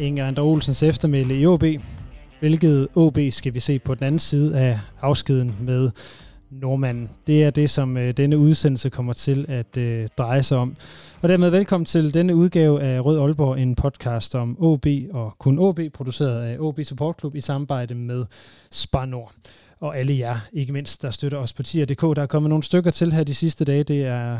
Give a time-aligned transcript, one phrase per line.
[0.00, 1.64] Inger Ander Olsens eftermæle i OB?
[2.40, 5.90] Hvilket OB skal vi se på den anden side af afskeden med
[6.50, 7.10] Normanden.
[7.26, 10.76] Det er det, som øh, denne udsendelse kommer til at øh, dreje sig om.
[11.22, 15.58] Og dermed velkommen til denne udgave af Rød Aalborg, en podcast om OB og kun
[15.58, 18.24] OB, produceret af OB Support Club i samarbejde med
[18.70, 19.32] Spar Nord.
[19.80, 22.02] Og alle jer, ikke mindst, der støtter os på tier.dk.
[22.02, 23.82] Der er kommet nogle stykker til her de sidste dage.
[23.82, 24.38] Det er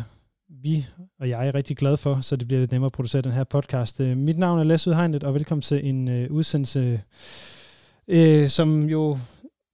[0.51, 0.87] vi
[1.21, 3.45] og jeg er rigtig glad for, så det bliver lidt nemmere at producere den her
[3.45, 4.01] podcast.
[4.01, 7.03] Øh, mit navn er Lasse Udhegnet, og velkommen til en øh, udsendelse,
[8.09, 9.19] øh, som jo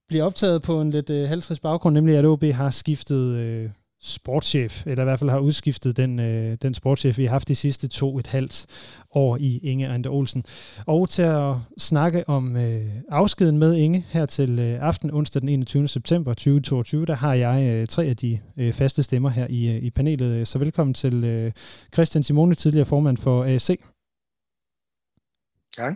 [0.09, 3.71] bliver optaget på en lidt øh, halvtrist baggrund, nemlig at OB har skiftet øh,
[4.07, 7.55] sportschef, eller i hvert fald har udskiftet den, øh, den sportschef, vi har haft de
[7.55, 8.67] sidste to et halvt
[9.15, 10.45] år i Inge Ander Olsen.
[10.87, 15.49] Og til at snakke om øh, afskeden med Inge her til øh, aften, onsdag den
[15.49, 15.89] 21.
[15.89, 19.83] september 2022, der har jeg øh, tre af de øh, faste stemmer her i, øh,
[19.83, 20.49] i panelet.
[20.49, 21.53] Så velkommen til øh,
[21.95, 23.81] Christian Simone, tidligere formand for ASC.
[25.77, 25.95] Tak.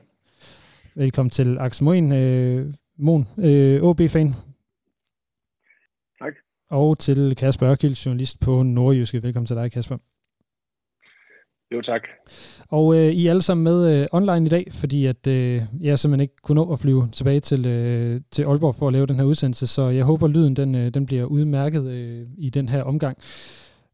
[0.95, 4.35] Velkommen til Axel Moen, øh, Mon, øh, OB-fan.
[6.71, 9.23] Og til Kasper Ørkild, journalist på Nordjyske.
[9.23, 9.97] Velkommen til dig, Kasper.
[11.75, 12.09] Jo, tak.
[12.69, 15.99] Og øh, I er alle sammen med øh, online i dag, fordi at øh, jeg
[15.99, 19.17] simpelthen ikke kunne nå at flyve tilbage til, øh, til Aalborg for at lave den
[19.17, 22.69] her udsendelse, så jeg håber, at lyden den, øh, den bliver udmærket øh, i den
[22.69, 23.19] her omgang.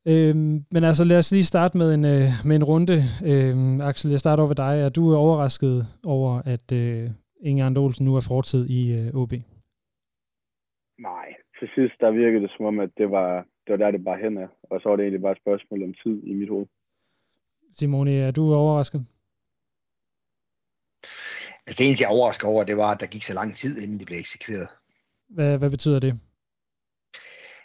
[0.08, 0.36] Øh,
[0.70, 3.04] men altså lad os lige starte med en, øh, med en runde.
[3.24, 4.80] Øh, Axel, jeg starter over ved dig.
[4.80, 7.10] Er du overrasket over, at øh,
[7.46, 9.32] Ander Olsen nu er fortid i øh, OB?
[10.98, 11.26] Nej,
[11.58, 13.28] til sidst der virkede det som om, at det var,
[13.64, 14.48] det var der, det bare hen er.
[14.70, 16.66] Og så var det egentlig bare et spørgsmål om tid i mit hoved.
[17.78, 19.06] Simone, er du overrasket?
[21.66, 23.98] Altså, det eneste, jeg overrasker over, det var, at der gik så lang tid, inden
[23.98, 24.68] det blev eksekveret.
[25.28, 26.20] Hvad, hvad betyder det?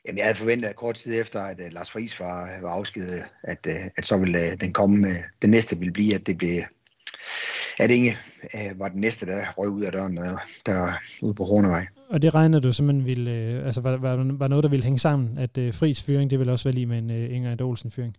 [0.05, 3.23] Jamen, jeg havde forventet, at kort tid efter, at uh, Lars Friis var, var afskedet,
[3.43, 6.37] at, uh, at så ville uh, den komme, uh, den næste ville blive, at det
[6.37, 6.61] blev,
[7.79, 8.17] at Inge
[8.53, 11.87] uh, var den næste, der røg ud af døren, der, der ude på Hornevej.
[12.11, 14.99] Og det regner du simpelthen ville, øh, altså var, var, var noget, der ville hænge
[14.99, 17.91] sammen, at øh, Fris fyring, det ville også være lige med en øh, Inger Olsen
[17.91, 18.17] fyring?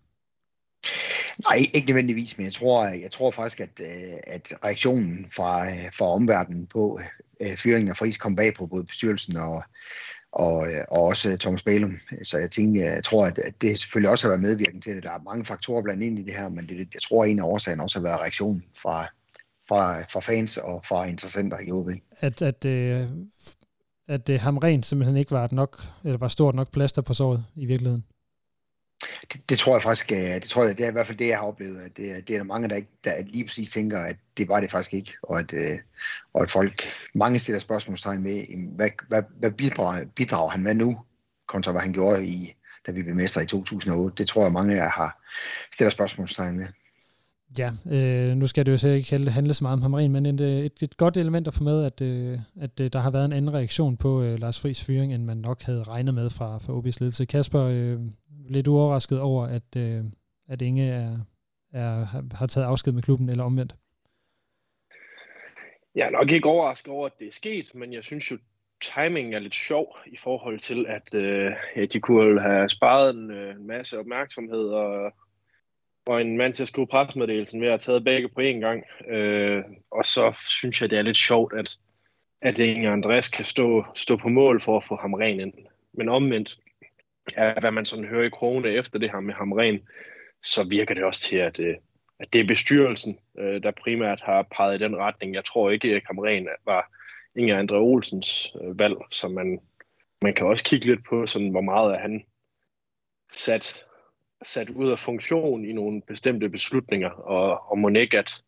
[1.48, 5.92] Nej, ikke nødvendigvis, men jeg tror, jeg tror faktisk, at, øh, at reaktionen fra, øh,
[5.98, 7.00] fra omverdenen på
[7.40, 9.62] øh, fyringen af Friis kom bag på både bestyrelsen og,
[10.32, 11.98] og, og også Thomas Bælum.
[12.22, 15.02] Så jeg tænker, jeg tror, at, at det selvfølgelig også har været medvirkende til det.
[15.02, 17.38] Der er mange faktorer blandt ind i det her, men det, jeg tror, at en
[17.38, 19.06] af årsagerne også har været reaktionen fra,
[19.68, 21.88] fra, fra fans og fra interessenter i OB.
[22.20, 23.08] At, at, øh,
[24.12, 27.44] at øh, Hamren simpelthen ikke var, et nok, eller var stort nok plaster på såret
[27.56, 28.04] i virkeligheden?
[29.32, 31.28] Det, det tror jeg faktisk, øh, det tror jeg, det er i hvert fald det,
[31.28, 33.98] jeg har oplevet, at det, det er der mange, der, ikke, der lige præcis tænker,
[33.98, 35.78] at det var det faktisk ikke, og at, øh,
[36.34, 36.82] og at folk,
[37.14, 38.46] mange stiller spørgsmålstegn med,
[38.76, 41.00] hvad, hvad, hvad bidrager, bidrager han med nu,
[41.48, 42.54] kontra hvad han gjorde i,
[42.86, 44.14] da vi blev mestre i 2008.
[44.22, 45.22] Det tror jeg, mange af jer har
[45.72, 46.66] stiller spørgsmålstegn med.
[47.58, 50.40] Ja, øh, nu skal det jo så ikke handle så meget om Hamrin, men et,
[50.40, 53.24] øh, et, et godt element at få med, at, øh, at øh, der har været
[53.24, 56.58] en anden reaktion på øh, Lars Friis fyring, end man nok havde regnet med fra,
[56.58, 57.24] fra OB's ledelse.
[57.24, 57.98] Kasper, øh,
[58.48, 60.04] lidt overrasket over, at, øh,
[60.48, 61.18] at Inge er,
[61.72, 62.04] er,
[62.34, 63.74] har taget afsked med klubben, eller omvendt?
[65.94, 68.38] Jeg er nok ikke overrasket over, at det er sket, men jeg synes jo,
[68.80, 71.52] timingen er lidt sjov i forhold til, at øh,
[71.92, 75.12] de kunne have sparet en, øh, en masse opmærksomhed og,
[76.06, 78.84] og en mand til at skrive pressemeddelelsen ved at have taget begge på én gang.
[79.08, 81.76] Øh, og så synes jeg, det er lidt sjovt, at,
[82.40, 85.52] at Inger Andreas kan stå, stå på mål for at få ham ren ind.
[85.92, 86.58] Men omvendt,
[87.36, 89.80] ja, hvad man sådan hører i krone efter det her med ham ren,
[90.42, 91.76] så virker det også til, at, øh,
[92.18, 95.34] at det er bestyrelsen, øh, der primært har peget i den retning.
[95.34, 96.90] Jeg tror ikke, at Kamren var
[97.36, 99.60] Inger Andre Olsens øh, valg, så man,
[100.22, 102.24] man kan også kigge lidt på, sådan, hvor meget er han
[103.32, 103.84] sat,
[104.42, 108.42] sat ud af funktion i nogle bestemte beslutninger, og, og må ikke, at,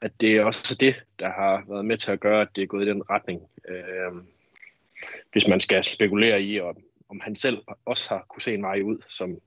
[0.00, 2.66] at det er også det, der har været med til at gøre, at det er
[2.66, 3.42] gået i den retning.
[3.68, 4.22] Øh,
[5.32, 6.76] hvis man skal spekulere i, om,
[7.08, 9.38] om han selv også har kunne se en vej ud, som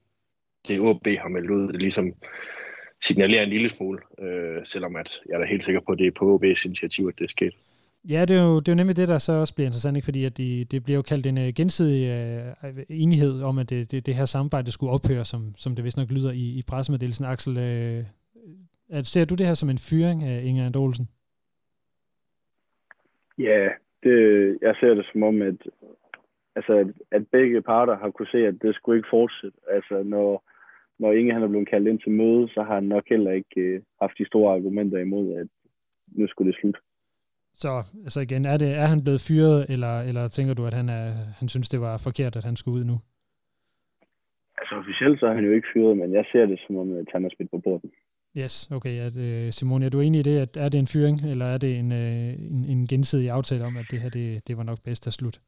[0.68, 2.16] det OB har meldt ud, det ligesom
[3.02, 6.08] signalerer en lille smule, øh, selvom at jeg er da helt sikker på, at det
[6.08, 7.54] er på OB's initiativ, at det er sket.
[8.10, 10.06] Ja, det er, jo, det er jo nemlig det, der så også bliver interessant, ikke?
[10.06, 12.02] fordi at de, det bliver jo kaldt en uh, gensidig
[12.64, 15.98] uh, enighed om, at det, det, det her samarbejde skulle ophøre, som, som det vist
[15.98, 17.26] nok lyder i, i pressemeddelelsen.
[17.26, 18.04] Axel, uh, øh,
[18.90, 21.08] at, ser du det her som en fyring af Inger Andolsen?
[23.38, 23.70] Ja,
[24.04, 24.18] det,
[24.62, 25.60] jeg ser det som om, at,
[26.56, 29.58] altså, at, at begge parter har kunne se, at det skulle ikke fortsætte.
[29.70, 30.44] Altså, når,
[31.00, 33.76] når Inge han er blevet kaldt ind til møde, så har han nok heller ikke
[33.76, 35.48] uh, haft de store argumenter imod, at
[36.08, 36.80] nu skulle det slutte.
[37.54, 40.90] Så altså igen, er, det, er han blevet fyret, eller, eller tænker du, at han,
[40.90, 43.00] er, han synes, det var forkert, at han skulle ud nu?
[44.58, 47.06] Altså officielt så er han jo ikke fyret, men jeg ser det som om, at
[47.14, 47.92] han er smidt på porten.
[48.38, 49.00] Yes, okay.
[49.00, 51.80] At, Simone, er du enig i det, at er det en fyring, eller er det
[51.80, 55.08] en, øh, en, en gensidig aftale om, at det her det, det var nok bedst
[55.08, 55.40] at slutte?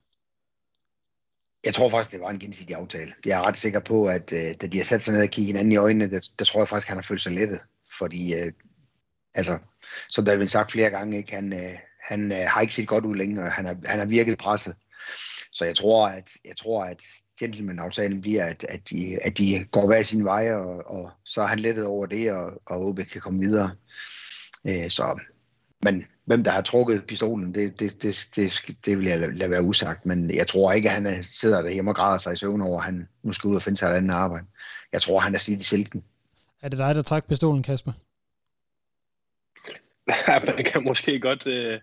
[1.66, 3.12] Jeg tror faktisk, det var en gensidig aftale.
[3.26, 5.48] Jeg er ret sikker på, at øh, da de har sat sig ned og kigget
[5.48, 7.60] hinanden i øjnene, der, der tror jeg faktisk, at han har følt sig lettet.
[7.98, 8.52] Fordi, øh,
[9.36, 9.60] altså,
[10.10, 11.78] som der er blevet sagt flere gange, ikke, han, øh,
[12.14, 14.76] han øh, har ikke set godt ud længe, og han har, han har virket presset.
[15.52, 16.98] Så jeg tror, at, jeg tror, at
[17.40, 21.48] gentleman-aftalen bliver, at, at, de, at de går hver sin vej, og, og så er
[21.48, 23.72] han lettet over det, og, og OB kan komme videre.
[24.68, 25.20] Øh, så,
[25.84, 29.64] men hvem der har trukket pistolen, det, det, det, det, det vil jeg lade være
[29.64, 30.06] usagt.
[30.06, 32.86] Men jeg tror ikke, at han sidder derhjemme og græder sig i søvn over, at
[32.86, 34.46] han nu skal ud og finde sig et andet arbejde.
[34.94, 36.04] Jeg tror, han er slidt i silken.
[36.62, 37.92] Er det dig, der trak pistolen, Kasper?
[40.56, 41.80] Man kan måske godt øh,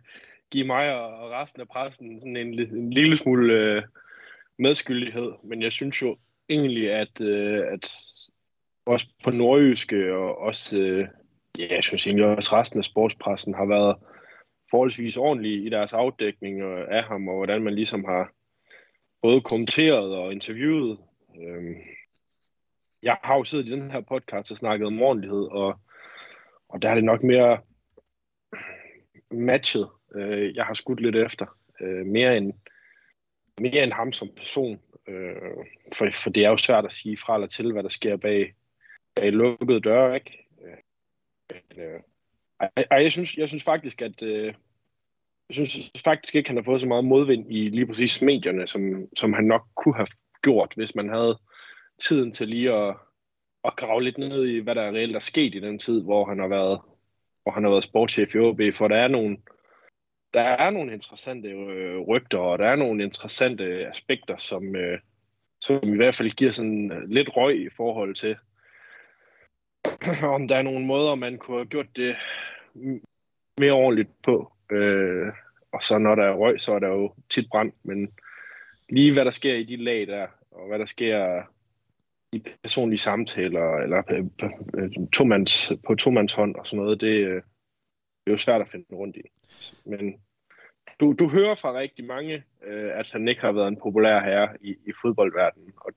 [0.50, 3.82] give mig og resten af pressen sådan en, en lille smule øh,
[4.58, 6.16] medskyldighed, men jeg synes jo
[6.48, 7.92] egentlig, at, øh, at
[8.86, 11.08] også på nordjyske og også, øh,
[11.58, 13.96] ja, jeg synes egentlig også resten af sportspressen har været
[14.70, 18.32] forholdsvis ordentlige i deres afdækning øh, af ham, og hvordan man ligesom har
[19.22, 20.98] både kommenteret og interviewet.
[21.40, 21.76] Øh,
[23.02, 25.80] jeg har jo siddet i den her podcast og snakket om ordentlighed, og,
[26.68, 27.58] og der er det nok mere
[29.30, 31.46] matchet, øh, jeg har skudt lidt efter.
[31.80, 32.52] Øh, mere, end,
[33.60, 34.80] mere end ham som person.
[35.08, 35.34] Øh,
[35.94, 38.54] for, for det er jo svært at sige fra eller til, hvad der sker bag,
[39.14, 40.46] bag lukkede døre, ikke?
[40.64, 42.00] Øh, øh,
[42.76, 44.54] ej, jeg, synes, jeg synes faktisk, at øh,
[45.48, 48.66] jeg synes faktisk ikke, at han har fået så meget modvind i lige præcis medierne,
[48.66, 50.08] som, som han nok kunne have
[50.42, 51.38] gjort, hvis man havde
[51.98, 52.96] tiden til lige at,
[53.64, 56.38] at grave lidt ned i, hvad der reelt er sket i den tid, hvor han
[56.38, 56.80] har været
[57.42, 59.38] hvor han har været sportschef i OB, for der er nogle,
[60.34, 64.98] der er nogle interessante øh, rygter, og der er nogle interessante aspekter, som, øh,
[65.60, 68.36] som i hvert fald giver sådan øh, lidt røg i forhold til,
[70.34, 72.16] om der er nogle måder, man kunne have gjort det
[73.60, 74.52] mere ordentligt på.
[74.70, 75.32] Øh,
[75.72, 78.12] og så når der er røg, så er der jo tit brand, men
[78.88, 81.42] lige hvad der sker i de lag der, og hvad der sker
[82.32, 84.02] i personlige samtaler, eller
[85.12, 87.42] tomands, på tomands hånd og sådan noget, det, øh,
[88.24, 89.20] det er jo svært at finde rundt i.
[89.84, 90.20] Men
[91.00, 94.48] du, du hører fra rigtig mange, øh, at han ikke har været en populær herre
[94.60, 95.92] i, i fodboldverdenen, og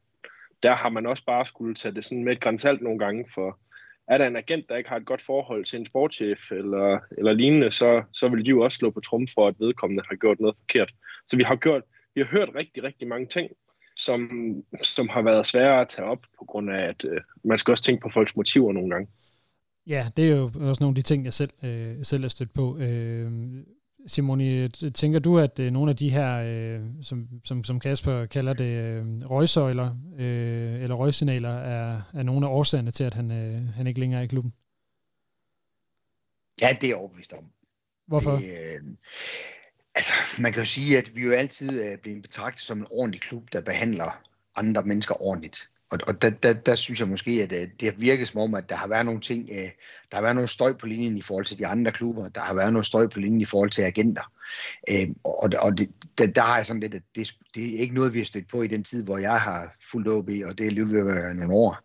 [0.63, 3.59] der har man også bare skulle tage det sådan med et grænsalt nogle gange, for
[4.07, 7.33] er der en agent, der ikke har et godt forhold til en sportschef eller, eller
[7.33, 10.39] lignende, så, så vil de jo også slå på trum for, at vedkommende har gjort
[10.39, 10.91] noget forkert.
[11.27, 11.83] Så vi har, gjort,
[12.15, 13.51] vi har hørt rigtig, rigtig mange ting,
[13.95, 14.29] som,
[14.83, 17.83] som har været svære at tage op, på grund af, at øh, man skal også
[17.83, 19.07] tænke på folks motiver nogle gange.
[19.87, 22.53] Ja, det er jo også nogle af de ting, jeg selv, øh, selv er stødt
[22.53, 22.77] på.
[22.77, 23.31] Øh,
[24.07, 28.53] Simone, tænker du, at øh, nogle af de her, øh, som, som, som Kasper kalder
[28.53, 33.67] det, øh, røgsøjler øh, eller røgsignaler, er, er nogle af årsagerne til, at han, øh,
[33.75, 34.53] han ikke længere er i klubben?
[36.61, 37.51] Ja, det er jeg overbevist om.
[38.07, 38.31] Hvorfor?
[38.31, 38.83] Det, øh,
[39.95, 43.21] Altså, man kan jo sige, at vi jo altid er blevet betragtet som en ordentlig
[43.21, 44.21] klub, der behandler
[44.55, 45.69] andre mennesker ordentligt.
[45.91, 48.53] Og, og der, der, der synes jeg måske, at øh, det har virket som om,
[48.53, 49.69] at der har været nogle ting, øh,
[50.11, 52.53] der har været noget støj på linjen i forhold til de andre klubber, der har
[52.53, 54.31] været noget støj på linjen i forhold til agenter.
[54.89, 57.95] Øh, og og det, der, der har jeg sådan lidt, at det, det er ikke
[57.95, 60.67] noget, vi har stødt på i den tid, hvor jeg har fuldt OB, og det
[60.67, 61.77] er lige ved at være nogle år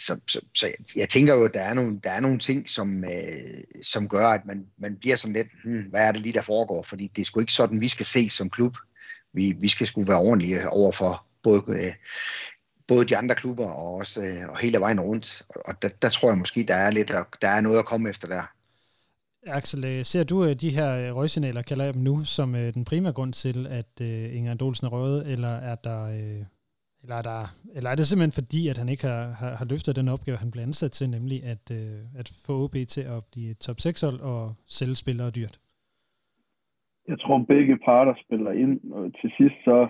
[0.00, 3.04] så, så, så jeg, tænker jo, at der er nogle, der er nogle ting, som,
[3.04, 6.42] øh, som gør, at man, man bliver sådan lidt, hmm, hvad er det lige, der
[6.42, 6.82] foregår?
[6.82, 8.76] Fordi det er sgu ikke sådan, vi skal se som klub.
[9.32, 11.92] Vi, vi skal sgu være ordentlige over for både, øh,
[12.88, 15.42] både de andre klubber og også øh, og hele vejen rundt.
[15.48, 18.28] Og der, der tror jeg måske, der er, lidt, der er noget at komme efter
[18.28, 18.42] der.
[19.46, 22.84] Axel, øh, ser du øh, de her røgsignaler, kalder jeg dem nu, som øh, den
[22.84, 26.06] primære grund til, at Inger Andolsen er røget, eller er der
[27.02, 27.40] eller er, der,
[27.76, 30.50] eller er det simpelthen fordi, at han ikke har, har, har løftet den opgave, han
[30.50, 34.42] blev ansat til, nemlig at, øh, at få OB til at blive top 6-hold og
[34.66, 35.56] sælge spillere dyrt?
[37.08, 39.88] Jeg tror, begge parter spiller ind, og til sidst så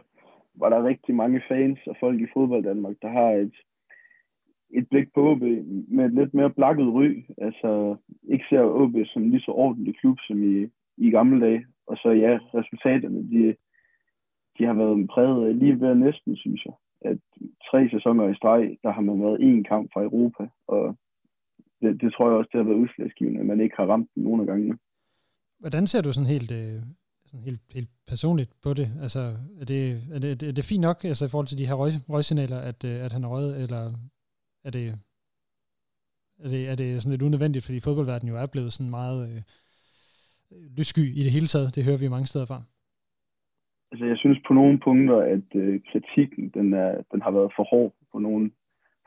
[0.54, 3.56] var der rigtig mange fans og folk i fodbold Danmark, der har et,
[4.70, 5.42] et blik på OB
[5.94, 7.08] med et lidt mere blakket ry.
[7.38, 11.66] Altså ikke ser OB som lige så ordentlig klub som i, i gamle dage.
[11.86, 13.56] Og så ja, resultaterne, de,
[14.58, 16.74] de har været præget lige ved næsten, synes jeg.
[17.00, 17.18] At
[17.70, 20.96] tre sæsoner i streg, der har man været én kamp fra Europa, og
[21.80, 24.22] det, det tror jeg også, det har været udslagsgivende, at man ikke har ramt den
[24.22, 24.78] nogen af gangene.
[25.58, 26.80] Hvordan ser du sådan helt, øh,
[27.26, 28.88] sådan helt, helt personligt på det?
[29.02, 29.20] Altså,
[29.60, 29.82] er det,
[30.14, 32.84] er det, er det fint nok altså, i forhold til de her røg, røgsignaler, at,
[32.84, 33.92] øh, at han er røget, eller
[34.64, 34.98] er det,
[36.38, 39.42] er det, er det sådan lidt unødvendigt, fordi fodboldverdenen jo er blevet sådan meget øh,
[40.78, 41.74] lyssky i det hele taget.
[41.74, 42.62] Det hører vi mange steder fra.
[43.92, 47.64] Altså, jeg synes på nogle punkter, at øh, kritikken den, er, den har været for
[47.70, 48.50] hård på nogle,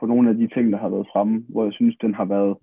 [0.00, 2.56] på nogle af de ting, der har været fremme, hvor jeg synes, den har været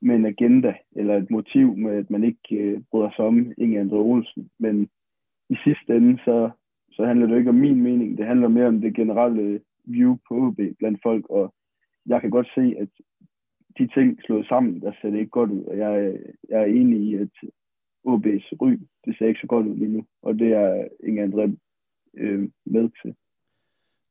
[0.00, 3.80] med en agenda eller et motiv med, at man ikke øh, bryder sig om Inge
[3.80, 4.50] Andre Olsen.
[4.58, 4.88] Men
[5.50, 6.50] i sidste ende, så,
[6.92, 8.18] så handler det ikke om min mening.
[8.18, 11.54] Det handler mere om det generelle view på OB blandt folk, og
[12.06, 12.88] jeg kan godt se, at
[13.78, 15.64] de ting slået sammen, der ser det ikke godt ud.
[15.64, 17.28] Og jeg, jeg er enig i, at
[18.06, 18.72] OB's ry,
[19.04, 20.06] det ser ikke så godt ud lige nu.
[20.22, 21.56] Og det er ingen andre
[22.14, 23.14] øh, med til.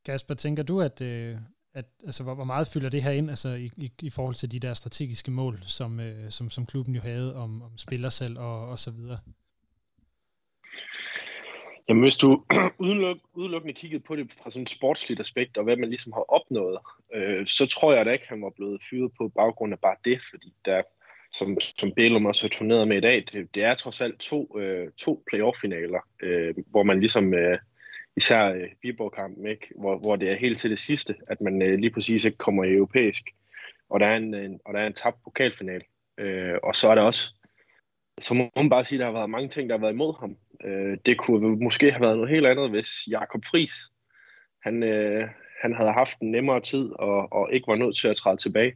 [0.06, 1.36] Kasper, tænker du, at, øh,
[1.74, 4.52] at altså, hvor, hvor meget fylder det her ind altså, i, i, i forhold til
[4.52, 8.70] de der strategiske mål, som, øh, som, som klubben jo havde om, om spillersalg og,
[8.70, 9.20] og så videre?
[11.90, 12.44] Jamen hvis du
[12.86, 16.26] udeluk, udelukkende kiggede på det fra sådan et sportsligt aspekt, og hvad man ligesom har
[16.34, 16.78] opnået,
[17.14, 20.22] øh, så tror jeg da ikke, han var blevet fyret på baggrund af bare det,
[20.30, 20.82] fordi der,
[21.32, 24.60] som, som Bælum også har turneret med i dag, det, det er trods alt to,
[24.60, 27.58] øh, to playoff-finaler, øh, hvor man ligesom, øh,
[28.18, 29.68] især øh, Viborg-kampen, ikke?
[29.80, 32.64] Hvor, hvor det er helt til det sidste, at man øh, lige præcis ikke kommer
[32.64, 33.24] i europæisk,
[33.90, 35.82] og der er en, en, og der er en tabt pokalfinal.
[36.18, 37.34] Øh, og så er der også,
[38.22, 40.20] så må man bare sige, at der har været mange ting, der har været imod
[40.20, 40.38] ham.
[40.64, 43.72] Øh, det kunne måske have været noget helt andet, hvis Jakob Fris,
[44.64, 45.28] han, øh,
[45.62, 48.74] han havde haft en nemmere tid og, og ikke var nødt til at træde tilbage.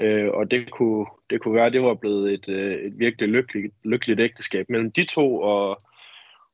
[0.00, 3.28] Øh, og det kunne, det kunne være, at det var blevet et, øh, et virkelig
[3.28, 5.82] lykkeligt, lykkeligt ægteskab mellem de to, og,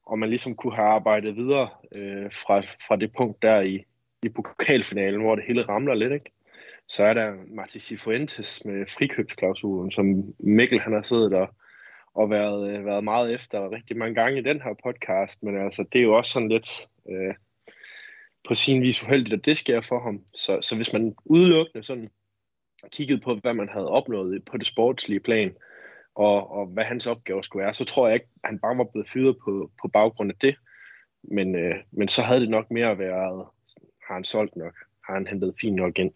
[0.07, 3.85] og man ligesom kunne have arbejdet videre øh, fra, fra det punkt der i,
[4.23, 6.31] i pokalfinalen, hvor det hele ramler lidt, ikke?
[6.89, 11.49] Så er der Martin Cifuentes med frikøbsklausulen, som Mikkel han har siddet og,
[12.15, 15.85] og været, øh, været meget efter rigtig mange gange i den her podcast, men altså,
[15.93, 16.69] det er jo også sådan lidt
[17.11, 17.35] øh,
[18.49, 20.21] på sin vis uheldigt, at det sker for ham.
[20.35, 22.11] Så, så hvis man udelukkende sådan
[22.93, 25.57] kiggede på, hvad man havde opnået på det sportslige plan,
[26.15, 28.85] og, og hvad hans opgave skulle være, så tror jeg ikke, at han bare var
[28.85, 30.57] blevet fyret på, på baggrund af det.
[31.23, 33.47] Men, øh, men så havde det nok mere været,
[34.07, 34.75] har han solgt nok?
[35.05, 36.13] Har han hentet fint nok ind?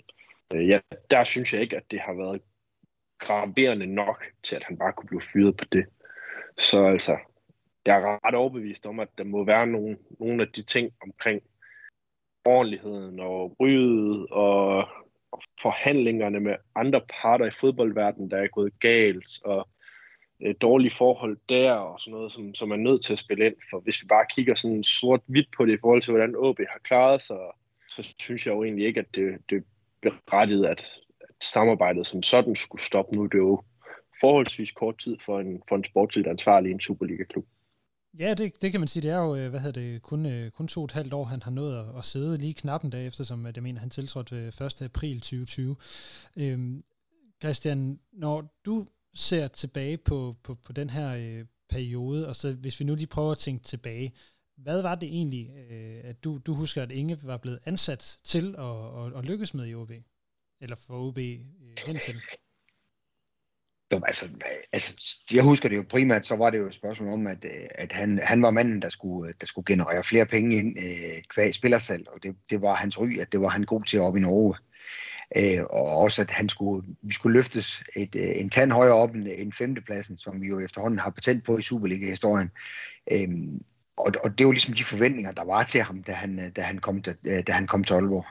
[0.55, 2.41] Øh, ja, der synes jeg ikke, at det har været
[3.19, 5.87] graverende nok til, at han bare kunne blive fyret på det.
[6.59, 7.19] Så altså,
[7.87, 11.43] jeg er ret overbevist om, at der må være nogle, nogle af de ting omkring
[12.45, 14.89] ordentligheden og ryget og
[15.63, 19.69] forhandlingerne med andre parter i fodboldverdenen, der er gået galt, og
[20.43, 23.55] øh, dårlige forhold der, og sådan noget, som, som er nødt til at spille ind.
[23.71, 26.81] For hvis vi bare kigger sådan sort-hvidt på det i forhold til, hvordan OB har
[26.85, 27.39] klaret sig,
[27.89, 29.57] så synes jeg jo egentlig ikke, at det, det
[30.03, 30.81] er berettiget, at,
[31.21, 33.27] at samarbejdet som sådan skulle stoppe nu.
[33.27, 33.63] Det er jo
[34.21, 37.47] forholdsvis kort tid for en, for en sportsligt ansvarlig i en Superliga-klub.
[38.19, 39.03] Ja, det, det kan man sige.
[39.03, 41.25] Det er jo, øh, hvad hedder det, kun, øh, kun to og et halvt år,
[41.25, 43.91] han har nået at, at sidde lige knap en dag efter, som jeg mener, han
[43.91, 44.83] tiltrådte øh, 1.
[44.83, 45.77] april 2020.
[46.37, 46.85] Øhm,
[47.41, 52.81] Christian, når du ser tilbage på, på, på den her øh, periode, og så hvis
[52.81, 54.13] vi nu lige prøver at tænke tilbage,
[54.57, 58.55] hvad var det egentlig, øh, at du, du husker, at Inge var blevet ansat til
[58.59, 59.91] at, at, at lykkes med i OB?
[60.61, 61.39] Eller for OB øh,
[61.87, 62.15] hen til?
[63.93, 64.29] Jo, altså,
[64.73, 67.67] altså, jeg husker det jo primært, så var det jo et spørgsmål om, at, øh,
[67.75, 71.23] at han, han var manden, der skulle, øh, der skulle generere flere penge ind øh,
[71.29, 74.17] kvæg spillersalg, og det, det var hans ry, at det var han god til op
[74.17, 74.55] i Norge.
[75.37, 79.15] Øh, og også, at han skulle, vi skulle løftes et, øh, en tand højere op
[79.15, 82.51] end, end femtepladsen, som vi jo efterhånden har patent på i Superliga-historien.
[83.13, 83.29] Øh,
[83.97, 86.61] og, og det var ligesom de forventninger, der var til ham, da han, øh, da
[86.61, 88.27] han, kom, da, da han kom til Aalborg.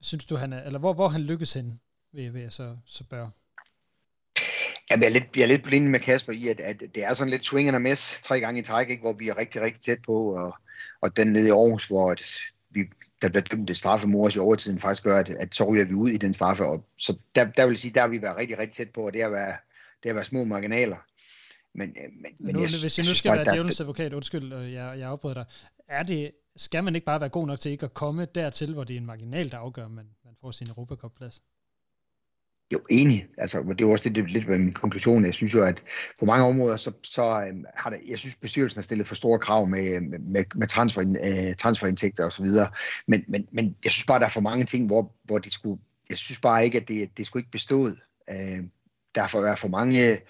[0.00, 1.80] Synes du, han er, eller hvor, hvor han lykkes hen,
[2.12, 3.30] vil, vil jeg så, så spørge?
[4.90, 7.30] Jeg er lidt, jeg er lidt blind med Kasper i, at, at det er sådan
[7.30, 9.82] lidt swing and a miss tre gange i træk, ikke, hvor vi er rigtig, rigtig
[9.82, 10.54] tæt på, og,
[11.00, 12.22] og den nede i Aarhus, hvor at
[12.70, 12.80] vi,
[13.22, 15.94] der bliver dømt det straffe mors i overtiden, faktisk gør, at, at så ryger vi
[15.94, 16.64] ud i den straffe.
[16.64, 19.12] Og, så der, der vil sige, der har vi været rigtig, rigtig tæt på, og
[19.12, 19.54] det har været,
[20.02, 20.96] det har været små marginaler.
[21.74, 24.54] Men, øh, men, men nu, jeg, hvis jeg nu skal jeg være djævelens advokat, undskyld,
[24.54, 25.44] jeg, jeg afbryder dig.
[25.88, 28.84] Er det, skal man ikke bare være god nok til ikke at komme dertil, hvor
[28.84, 31.42] det er en marginal, der afgør, man, man får sin Europacup-plads?
[32.72, 33.26] Jo, enig.
[33.38, 35.24] Altså, det er også lidt, lidt min konklusion.
[35.24, 35.82] Jeg synes jo, at
[36.18, 39.38] på mange områder, så, så øhm, har det, jeg synes, bestyrelsen har stillet for store
[39.38, 42.70] krav med, med, med transfer, øh, transferindtægter og så videre.
[43.06, 45.80] Men, men, men jeg synes bare, der er for mange ting, hvor, hvor de skulle,
[46.10, 47.98] jeg synes bare ikke, at det, det skulle ikke bestået.
[48.30, 48.62] Øh,
[49.14, 50.20] der er for, for mange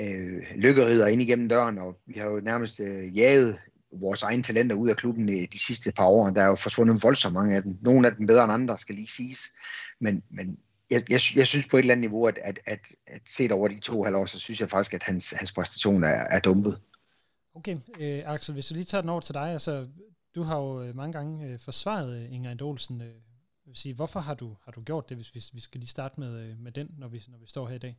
[0.00, 3.58] øh, lykkerider ind igennem døren, og vi har jo nærmest øh, jaget
[4.00, 6.30] vores egne talenter ud af klubben i de sidste par år.
[6.30, 7.78] Der er jo forsvundet voldsomt mange af dem.
[7.82, 9.40] Nogle af dem bedre end andre, skal lige siges.
[10.00, 10.58] Men, men
[10.94, 13.68] jeg, jeg, jeg synes på et eller andet niveau, at, at, at, at set over
[13.68, 16.74] de to halvår, så synes jeg faktisk, at hans, hans præstation er, er dumpet.
[17.58, 19.86] Okay, øh, Axel, hvis vi lige tager den over til dig, altså
[20.34, 23.00] du har jo øh, mange gange øh, forsvaret øh, Inger Olsen.
[23.00, 23.24] Øh,
[23.74, 26.16] vil sige, hvorfor har du, har du gjort det, hvis vi, vi skal lige starte
[26.22, 27.94] med, øh, med den, når vi, når vi står her i dag?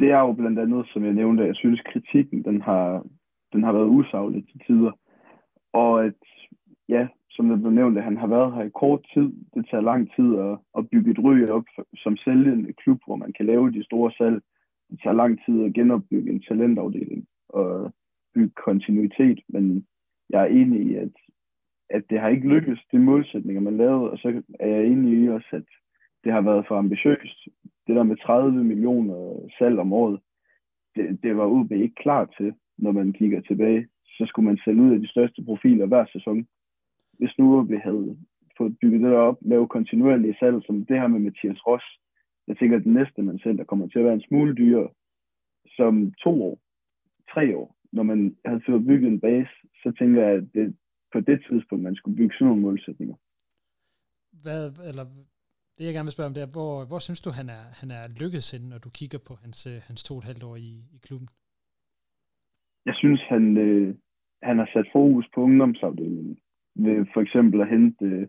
[0.00, 3.06] Det er jo blandt andet, som jeg nævnte, jeg synes kritikken, den har,
[3.52, 4.92] den har været usaglig til tider.
[5.72, 6.22] Og at,
[6.96, 9.28] ja, som det blev nævnt, at han har været her i kort tid.
[9.54, 11.64] Det tager lang tid at, at bygge et ryg op
[11.96, 14.42] som sælgende klub, hvor man kan lave de store salg.
[14.90, 17.92] Det tager lang tid at genopbygge en talentafdeling og
[18.34, 19.86] bygge kontinuitet, men
[20.30, 21.14] jeg er enig i, at,
[21.90, 25.28] at det har ikke lykkes, de målsætninger, man lavede, og så er jeg enig i
[25.28, 25.68] også, at
[26.24, 27.48] det har været for ambitiøst.
[27.86, 30.20] Det der med 30 millioner salg om året,
[30.94, 33.88] det, det var UB ikke klar til, når man kigger tilbage.
[34.04, 36.46] Så skulle man sælge ud af de største profiler hver sæson.
[37.22, 38.16] Hvis nu vi havde
[38.58, 41.84] fået bygget det op, lave kontinuerlige salg, som det her med Mathias Ross,
[42.48, 44.88] jeg tænker, at det næste, man sælger, kommer til at være en smule dyrere,
[45.76, 46.58] som to år,
[47.32, 50.76] tre år, når man havde fået bygget en base, så tænker jeg, at det
[51.12, 53.16] på det tidspunkt, man skulle bygge sådan nogle målsætninger.
[54.42, 55.04] Hvad, eller
[55.78, 57.90] det jeg gerne vil spørge om, det er, hvor, hvor synes du, han er, han
[57.90, 60.56] er lykkedes henne, når du kigger på hans, øh, hans to og et halvt år
[60.56, 61.28] i, i klubben?
[62.86, 63.94] Jeg synes, han, øh,
[64.42, 66.38] han har sat fokus på ungdomsafdelingen.
[66.74, 68.26] Ved for eksempel at hente øh,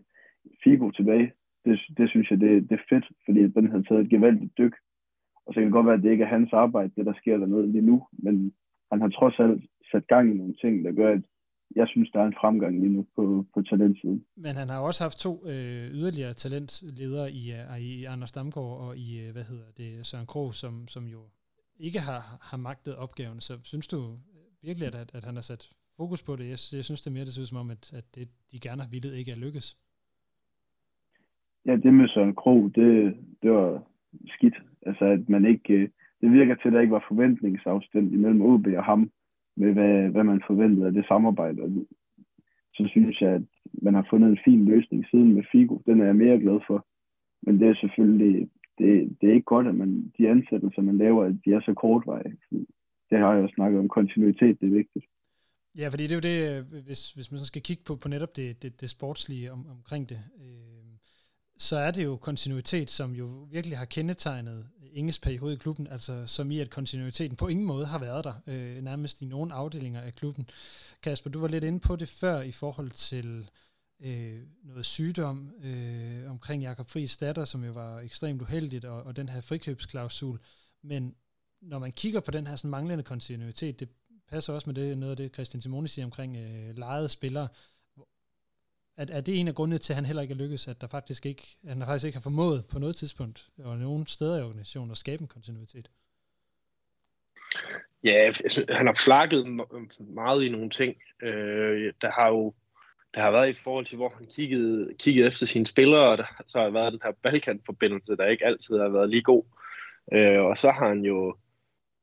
[0.64, 1.32] Figo tilbage.
[1.64, 4.74] Det, det synes jeg, det, det er fedt, fordi den har taget et gevaldigt dyk.
[5.46, 7.36] Og så kan det godt være, at det ikke er hans arbejde, det der sker
[7.36, 8.52] dernede lige nu, men
[8.92, 11.22] han har trods alt sat gang i nogle ting, der gør, at
[11.76, 14.24] jeg synes, der er en fremgang lige nu på, på talentsiden.
[14.36, 18.96] Men han har også haft to øh, yderligere talentledere i, øh, i Anders Damgaard og
[18.96, 21.20] i, øh, hvad hedder det, Søren Krog, som, som jo
[21.78, 23.40] ikke har, har magtet opgaven.
[23.40, 23.96] Så synes du
[24.62, 26.44] virkelig, at, at han har sat fokus på det?
[26.44, 28.60] Jeg, jeg synes det er mere, det ser ud som om, at, at det, de
[28.60, 29.78] gerne har villet ikke er lykkes.
[31.66, 33.82] Ja, det med Søren Krog, det, det var
[34.26, 34.56] skidt.
[34.86, 35.88] Altså, at man ikke, øh,
[36.20, 39.10] det virker til, at der ikke var forventningsafstand imellem OB og ham
[39.56, 41.62] med, hvad, hvad man forventede af det samarbejde.
[41.62, 41.70] Og
[42.74, 45.78] så synes jeg, at man har fundet en fin løsning siden med Figo.
[45.86, 46.86] Den er jeg mere glad for.
[47.42, 51.24] Men det er selvfølgelig, det, det er ikke godt, at man, de ansættelser, man laver,
[51.24, 52.36] at de er så kortvarige.
[53.10, 53.88] Det har jeg jo snakket om.
[53.88, 55.04] Kontinuitet, det er vigtigt.
[55.78, 58.08] Ja, fordi det er jo det, øh, hvis, hvis man så skal kigge på, på
[58.08, 60.74] netop det, det, det sportslige om, omkring det, øh,
[61.58, 66.26] så er det jo kontinuitet, som jo virkelig har kendetegnet Inges periode i klubben, altså
[66.26, 70.00] som i, at kontinuiteten på ingen måde har været der, øh, nærmest i nogle afdelinger
[70.00, 70.48] af klubben.
[71.02, 73.50] Kasper, du var lidt inde på det før i forhold til
[74.00, 79.16] øh, noget sygdom øh, omkring Jakob Friis datter, som jo var ekstremt uheldigt, og, og
[79.16, 80.38] den her frikøbsklausul.
[80.82, 81.14] Men
[81.62, 83.88] når man kigger på den her sådan manglende kontinuitet, det
[84.34, 87.48] passer også med det, noget af det, Christian Simone siger omkring øh, lejede spillere,
[88.96, 90.86] at, er det en af grundene til, at han heller ikke er lykkedes, at der
[90.86, 94.42] faktisk ikke, at han faktisk ikke har formået på noget tidspunkt, og nogen steder i
[94.42, 95.90] organisationen, at skabe en kontinuitet?
[98.04, 99.46] Ja, synes, han har flakket
[99.98, 100.96] meget i nogle ting.
[101.22, 102.54] Øh, der har jo
[103.14, 106.42] der har været i forhold til, hvor han kiggede, kiggede efter sine spillere, og der
[106.46, 109.44] så har været den her Balkan-forbindelse, der ikke altid har været lige god.
[110.12, 111.36] Øh, og så har han jo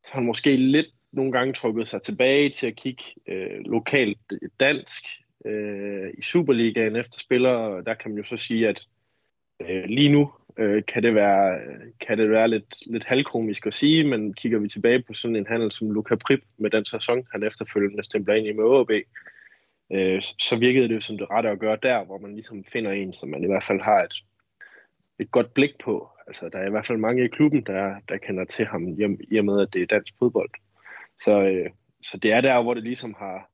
[0.03, 4.17] så har han måske lidt nogle gange trukket sig tilbage til at kigge øh, lokalt
[4.59, 5.03] dansk,
[5.45, 7.83] øh, i Superligaen efter spillere.
[7.83, 8.85] Der kan man jo så sige, at
[9.61, 11.59] øh, lige nu øh, kan det være,
[12.07, 15.47] kan det være lidt, lidt halvkomisk at sige, men kigger vi tilbage på sådan en
[15.47, 18.91] handel som Luka Prip med den sæson, han efterfølgende stempler ind i med OB,
[19.91, 22.91] øh, så virkede det jo som det rette at gøre der, hvor man ligesom finder
[22.91, 24.13] en, som man i hvert fald har et,
[25.19, 26.09] et godt blik på.
[26.27, 28.87] Altså, der er i hvert fald mange i klubben, der, der kender til ham,
[29.31, 30.49] i og med, at det er dansk fodbold.
[31.23, 31.69] Så, øh,
[32.03, 33.49] så det er der, hvor det ligesom har,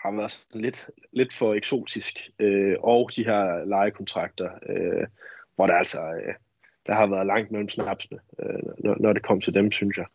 [0.00, 2.30] har været sådan lidt, lidt for eksotisk.
[2.38, 5.06] Øh, og de her lejekontrakter, øh,
[5.54, 6.34] hvor der altså øh,
[6.86, 10.06] der har været langt mellem snapsene, øh, når, når det kom til dem, synes jeg.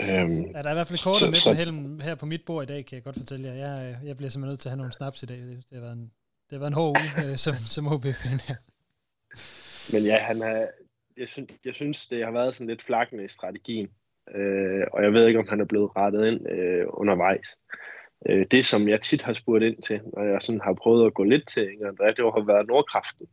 [0.00, 2.62] Øhm, ja, der er i hvert fald kortet med på helm her på mit bord
[2.62, 3.54] i dag, kan jeg godt fortælle jer.
[3.54, 5.36] Jeg, jeg bliver simpelthen nødt til at have nogle snaps i dag.
[5.36, 6.12] Det, det har været en,
[6.50, 8.56] det har været en hård uge øh, som, som OB-fan her.
[9.92, 10.66] Men ja, han er,
[11.16, 13.88] jeg, synes, jeg synes, det har været sådan lidt flakkende i strategien.
[14.34, 17.46] Øh, og jeg ved ikke, om han er blevet rettet ind øh, undervejs.
[18.28, 21.14] Øh, det, som jeg tit har spurgt ind til, når jeg sådan har prøvet at
[21.14, 23.26] gå lidt til Inger André, det har været Nordkraften.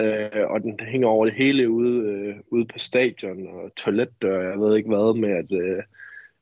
[0.00, 4.60] Øh, og den hænger over det hele ude, øh, ude på stadion og toiletdør, jeg
[4.60, 5.82] ved ikke hvad, med at øh,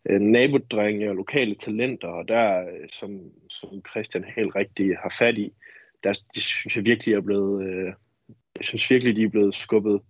[0.09, 5.39] øh nabodrenge og lokale talenter, og der, øh, som, som Christian helt rigtigt har fat
[5.39, 5.53] i,
[6.05, 7.93] der de synes jeg virkelig er blevet, øh,
[8.59, 10.01] jeg synes virkelig, de er blevet skubbet,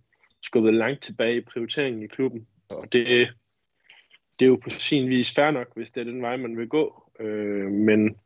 [0.43, 2.47] skubbet langt tilbage i prioriteringen i klubben.
[2.69, 3.29] Og det,
[4.41, 6.67] det er jo på sin vis fair nok, hvis det er den vej, man vil
[6.69, 7.11] gå.
[7.19, 8.17] Øh, men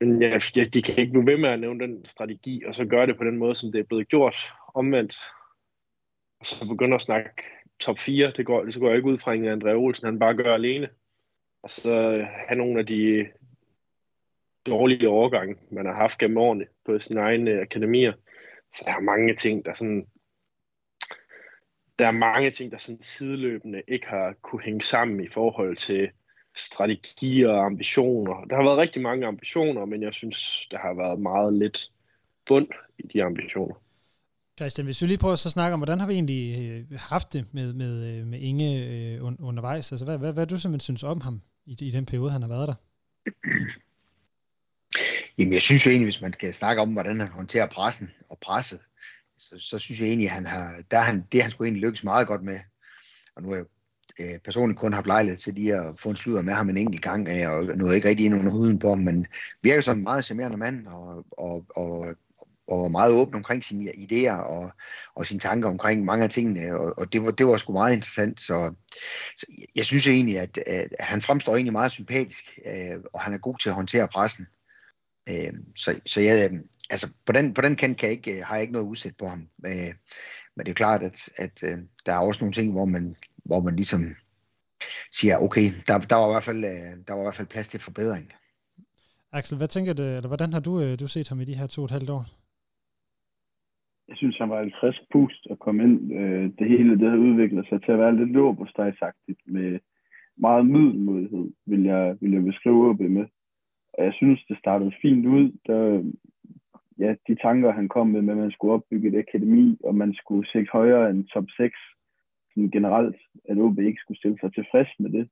[0.00, 0.38] men ja,
[0.74, 3.24] de kan ikke blive ved med at nævne den strategi, og så gøre det på
[3.24, 4.36] den måde, som det er blevet gjort
[4.74, 5.16] omvendt.
[6.40, 7.42] Og så begynder at snakke
[7.80, 10.18] top 4, det går, det så går jeg ikke ud fra, at André Olsen han
[10.18, 10.88] bare gør alene.
[11.62, 13.28] Og så have nogle af de
[14.66, 18.12] dårlige overgange, man har haft gennem årene på sine egne akademier.
[18.74, 20.06] Så der er mange ting, der sådan
[21.98, 26.10] der er mange ting, der sådan sideløbende ikke har kunne hænge sammen i forhold til
[26.56, 28.44] strategier og ambitioner.
[28.44, 31.90] Der har været rigtig mange ambitioner, men jeg synes, der har været meget lidt
[32.46, 33.74] bund i de ambitioner.
[34.58, 37.46] Christian, hvis vi lige prøver at snakke om, hvordan har vi egentlig øh, haft det
[37.52, 39.92] med, med, øh, med Inge øh, undervejs?
[39.92, 42.48] Altså, hvad, hvad, hvad du simpelthen synes om ham i, i den periode, han har
[42.48, 42.74] været der?
[45.38, 48.38] Jamen, jeg synes jo egentlig, hvis man skal snakke om, hvordan han håndterer pressen og
[48.38, 48.80] presset,
[49.42, 52.04] så, så synes jeg egentlig, at han har, der han, det han skulle egentlig lykkes
[52.04, 52.58] meget godt med.
[53.36, 53.64] Og nu har jeg
[54.20, 57.02] øh, personligt kun haft lejlighed til lige at få en sludder med ham en enkelt
[57.02, 59.26] gang, øh, og nåede ikke rigtig ind under huden på ham, men
[59.62, 62.14] virker som en meget charmerende mand, og, og, og,
[62.66, 64.72] og meget åben omkring sine idéer og,
[65.14, 67.92] og sine tanker omkring mange af tingene, og, og det, var, det var sgu meget
[67.92, 68.74] interessant, så,
[69.36, 73.38] så jeg synes egentlig, at, at han fremstår egentlig meget sympatisk, øh, og han er
[73.38, 74.46] god til at håndtere pressen.
[75.28, 76.50] Øh, så, så jeg,
[76.92, 79.26] altså, på den, på den kant kan jeg ikke, har jeg ikke noget udsat på
[79.32, 79.42] ham.
[79.70, 79.92] Øh,
[80.54, 83.04] men det er klart, at, at øh, der er også nogle ting, hvor man,
[83.48, 84.02] hvor man ligesom
[85.18, 87.68] siger, okay, der, der, var i hvert fald, øh, der var i hvert fald plads
[87.68, 88.26] til forbedring.
[89.32, 91.66] Axel, hvad tænker du, eller hvordan har du, øh, du set ham i de her
[91.66, 92.24] to og et halvt år?
[94.08, 95.96] Jeg synes, han var en frisk pust at komme ind.
[96.58, 99.80] Det hele det har udviklet sig til at være lidt løberstegsagtigt med
[100.36, 103.26] meget middelmodighed, vil jeg, vil jeg beskrive op med.
[103.94, 105.52] Og jeg synes, det startede fint ud.
[105.66, 105.80] Der,
[106.98, 110.14] ja, de tanker, han kom med, med, at man skulle opbygge et akademi, og man
[110.14, 111.78] skulle sigte højere end top 6,
[112.50, 113.16] sådan generelt,
[113.48, 115.28] at OB ikke skulle stille sig tilfreds med det,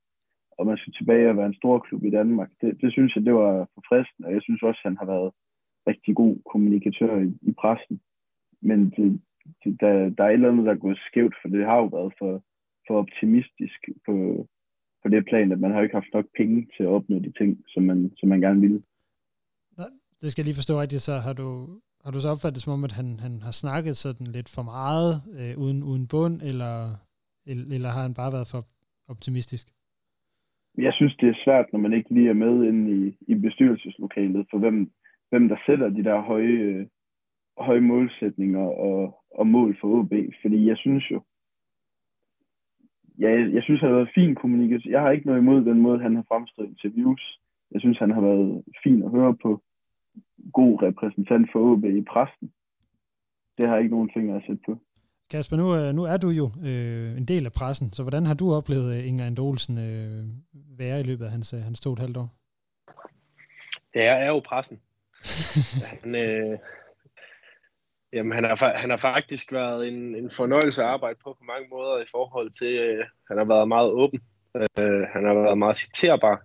[0.58, 2.50] og man skulle tilbage og være en stor klub i Danmark.
[2.60, 5.30] Det, det synes jeg, det var forfriskende, og jeg synes også, han har været
[5.86, 8.00] rigtig god kommunikatør i, i pressen.
[8.62, 9.20] Men det,
[9.64, 11.84] det, der, der er et eller andet, der er gået skævt, for det har jo
[11.84, 12.42] været for,
[12.86, 14.46] for optimistisk på,
[15.02, 17.64] på det plan, at man har ikke haft nok penge til at opnå de ting,
[17.68, 18.82] som man, som man gerne ville.
[20.20, 21.48] Det skal jeg lige forstå rigtigt, så har du,
[22.04, 24.64] har du så opfattet det som om, at han, han har snakket sådan lidt for
[24.76, 26.74] meget, øh, uden, uden bund, eller,
[27.50, 28.62] eller, eller har han bare været for
[29.12, 29.66] optimistisk?
[30.86, 34.46] Jeg synes, det er svært, når man ikke lige er med inde i, i bestyrelseslokalet,
[34.50, 34.90] for hvem,
[35.30, 36.86] hvem der sætter de der høje, øh,
[37.58, 40.12] høje målsætninger og, og mål for OB.
[40.42, 41.22] Fordi jeg synes jo,
[43.20, 44.92] ja, jeg, jeg synes, han har været fin kommunikation.
[44.92, 47.22] Jeg har ikke noget imod den måde, han har fremstået interviews.
[47.72, 49.62] Jeg synes, han har været fin at høre på
[50.52, 52.52] god repræsentant for OB i præsten.
[53.58, 54.78] Det har jeg ikke nogen fingre at sætte på.
[55.30, 58.34] Kasper, nu, øh, nu er du jo øh, en del af pressen, så hvordan har
[58.34, 60.24] du oplevet øh, Inger Andolsen øh,
[60.78, 62.28] være i løbet af hans, øh, hans to et halvt år?
[63.94, 64.80] Ja, jeg er jo pressen.
[66.02, 66.58] han, øh,
[68.12, 71.68] jamen, han, har, han har faktisk været en, en fornøjelse at arbejde på på mange
[71.68, 74.20] måder i forhold til, øh, han har været meget åben.
[74.56, 76.42] Øh, han har været meget citerbar.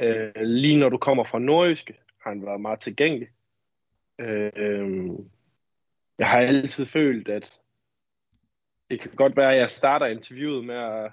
[0.00, 3.28] Øh, lige når du kommer fra Nordjyske, har han været meget tilgængelig.
[4.18, 5.10] Øh,
[6.18, 7.60] jeg har altid følt, at
[8.90, 11.12] det kan godt være, at jeg starter interviewet med at,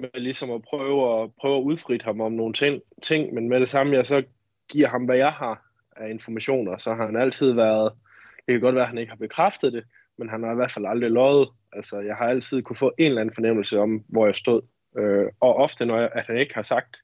[0.00, 3.60] med ligesom at prøve at, prøve at udfrit ham om nogle ting, ting, men med
[3.60, 4.24] det samme, jeg så
[4.68, 5.64] giver ham, hvad jeg har
[5.96, 7.92] af informationer, så har han altid været,
[8.46, 9.84] det kan godt være, at han ikke har bekræftet det,
[10.18, 11.48] men han har i hvert fald aldrig løjet.
[11.72, 14.62] Altså, jeg har altid kunne få en eller anden fornemmelse om, hvor jeg stod.
[14.98, 16.96] Øh, og ofte, når jeg, at han ikke har sagt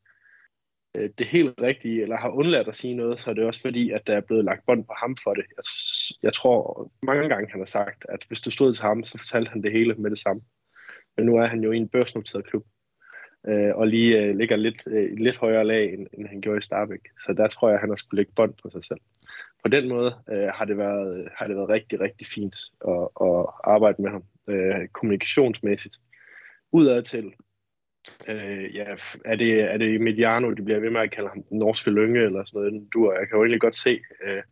[0.97, 3.91] øh, det helt rigtige, eller har undladt at sige noget, så er det også fordi,
[3.91, 5.45] at der er blevet lagt bånd på ham for det.
[5.57, 5.65] Jeg,
[6.23, 9.51] jeg tror mange gange, han har sagt, at hvis du stod til ham, så fortalte
[9.51, 10.43] han det hele med det samme.
[11.17, 12.65] Men nu er han jo i en børsnoteret klub,
[13.49, 16.63] øh, og lige øh, ligger lidt, øh, lidt højere lag, end, end han gjorde i
[16.63, 17.01] Starbæk.
[17.27, 19.01] Så der tror jeg, at han har skulle lægge bånd på sig selv.
[19.63, 22.57] På den måde øh, har, det været, har det været rigtig, rigtig fint
[22.89, 25.97] at, at arbejde med ham øh, kommunikationsmæssigt.
[26.73, 27.33] udadtil,
[28.29, 31.59] Øh, ja, er det, er det Mediano, de bliver ved med at kalde ham den
[31.59, 32.93] norske lynge eller sådan noget?
[32.93, 34.43] Du, jeg kan jo egentlig godt se, øh,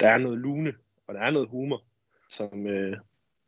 [0.00, 0.74] der er noget lune,
[1.06, 1.82] og der er noget humor,
[2.28, 2.96] som, øh,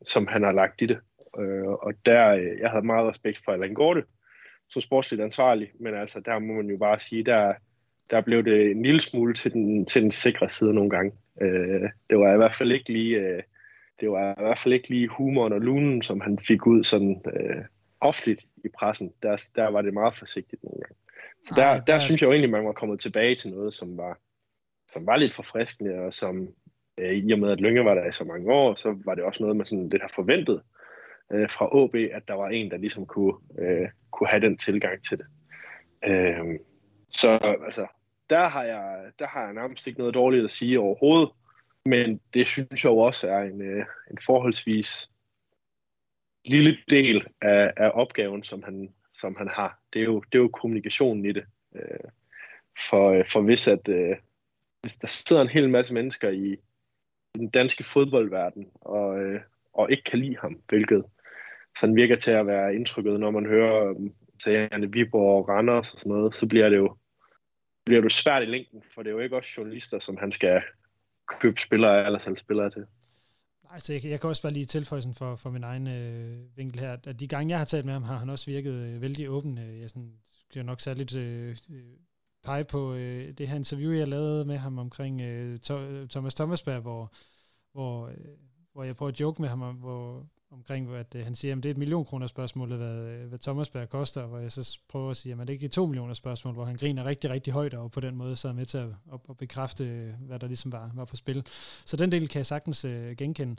[0.05, 0.99] som han har lagt i det.
[1.39, 4.05] Øh, og der, øh, jeg havde meget respekt for Allan Gorte,
[4.69, 7.55] som sportsligt ansvarlig, men altså, der må man jo bare sige, der,
[8.11, 11.13] der blev det en lille smule til den, til den sikre side nogle gange.
[11.41, 13.17] Øh, det var i hvert fald ikke lige...
[13.17, 13.43] Øh,
[14.01, 17.23] det var i hvert fald ikke lige humoren og lunen, som han fik ud sådan
[17.27, 17.65] øh,
[18.01, 20.97] offentligt i pressen, der, der var det meget forsigtigt nogle gange.
[21.45, 23.75] Så der, Ej, der, der synes jeg jo egentlig, man var kommet tilbage til noget,
[23.75, 24.19] som var,
[24.93, 26.49] som var lidt forfriskende, og som
[26.99, 29.25] øh, i og med, at Lønge var der i så mange år, så var det
[29.25, 30.63] også noget, man sådan lidt har forventet.
[31.33, 35.05] øh, fra AB, at der var en, der ligesom kunne, øh, kunne have den tilgang
[35.05, 35.27] til det.
[36.05, 36.59] Øh,
[37.11, 37.31] så
[37.65, 37.87] altså,
[38.31, 41.31] der har, jeg, der har jeg nærmest ikke noget dårligt at sige overhovedet,
[41.87, 45.11] men det synes jeg jo også er en, øh, en forholdsvis
[46.47, 49.81] lille del af, af opgaven, som han, som han har.
[49.93, 51.45] Det er, jo, det er jo kommunikationen i det.
[51.77, 52.11] Øh,
[52.91, 54.17] for, øh, for hvis, at, øh,
[54.83, 56.53] hvis der sidder en hel masse mennesker i,
[57.35, 59.41] i den danske fodboldverden, og, øh,
[59.73, 61.05] og ikke kan lide ham, hvilket
[61.79, 65.99] sådan virker til at være indtrykket, når man hører um, sagerne Viborg og Randers og
[65.99, 66.97] sådan noget, så bliver det jo
[67.87, 70.63] bliver det svært i længden, for det er jo ikke også journalister, som han skal
[71.41, 72.87] købe spillere eller sælge spillere til.
[73.71, 76.81] Altså, jeg, jeg kan også bare lige tilføje sådan for, for min egen øh, vinkel
[76.81, 79.31] her, at de gange, jeg har talt med ham, har han også virket øh, vældig
[79.31, 79.59] åben.
[79.59, 80.13] Øh, jeg sådan,
[80.51, 81.83] skal nok særligt øh, øh
[82.47, 85.59] pege på øh, det her interview, jeg lavede med ham omkring øh,
[86.09, 87.13] Thomas Thomasberg, hvor,
[87.73, 88.17] hvor, øh,
[88.73, 91.69] hvor jeg prøver at joke med ham, hvor, omkring, at øh, han siger, at det
[91.69, 95.17] er et million kroner spørgsmål, hvad, øh, hvad Thomasberg koster, hvor jeg så prøver at
[95.17, 97.91] sige, at det ikke er to millioner spørgsmål, hvor han griner rigtig, rigtig højt, og
[97.91, 100.73] på den måde så er med til at, at, at bekræfte, øh, hvad der ligesom
[100.73, 101.43] var, var på spil.
[101.87, 103.57] Så den del kan jeg sagtens uh, genkende.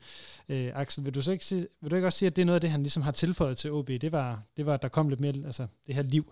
[0.50, 2.46] Uh, Axel, vil du, så ikke, sige, vil du ikke også sige, at det er
[2.46, 4.88] noget af det, han ligesom har tilføjet til OB, det var, det var at der
[4.88, 6.24] kom lidt mere, altså det her liv,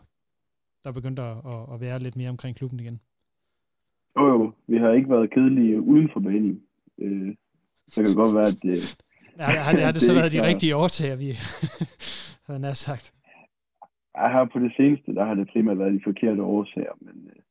[0.83, 2.99] der begyndte at, at, at være lidt mere omkring klubben igen?
[4.17, 4.51] Jo, jo.
[4.67, 6.61] Vi har ikke været kedelige uden for banen.
[6.97, 7.35] Øh,
[7.87, 9.04] så kan det godt være, at,
[9.39, 11.29] Ja, har, det, har det så været de rigtige årsager, vi
[12.47, 13.13] havde nær sagt?
[14.21, 17.41] Jeg har på det seneste, der har det primært været de forkerte årsager, men øh,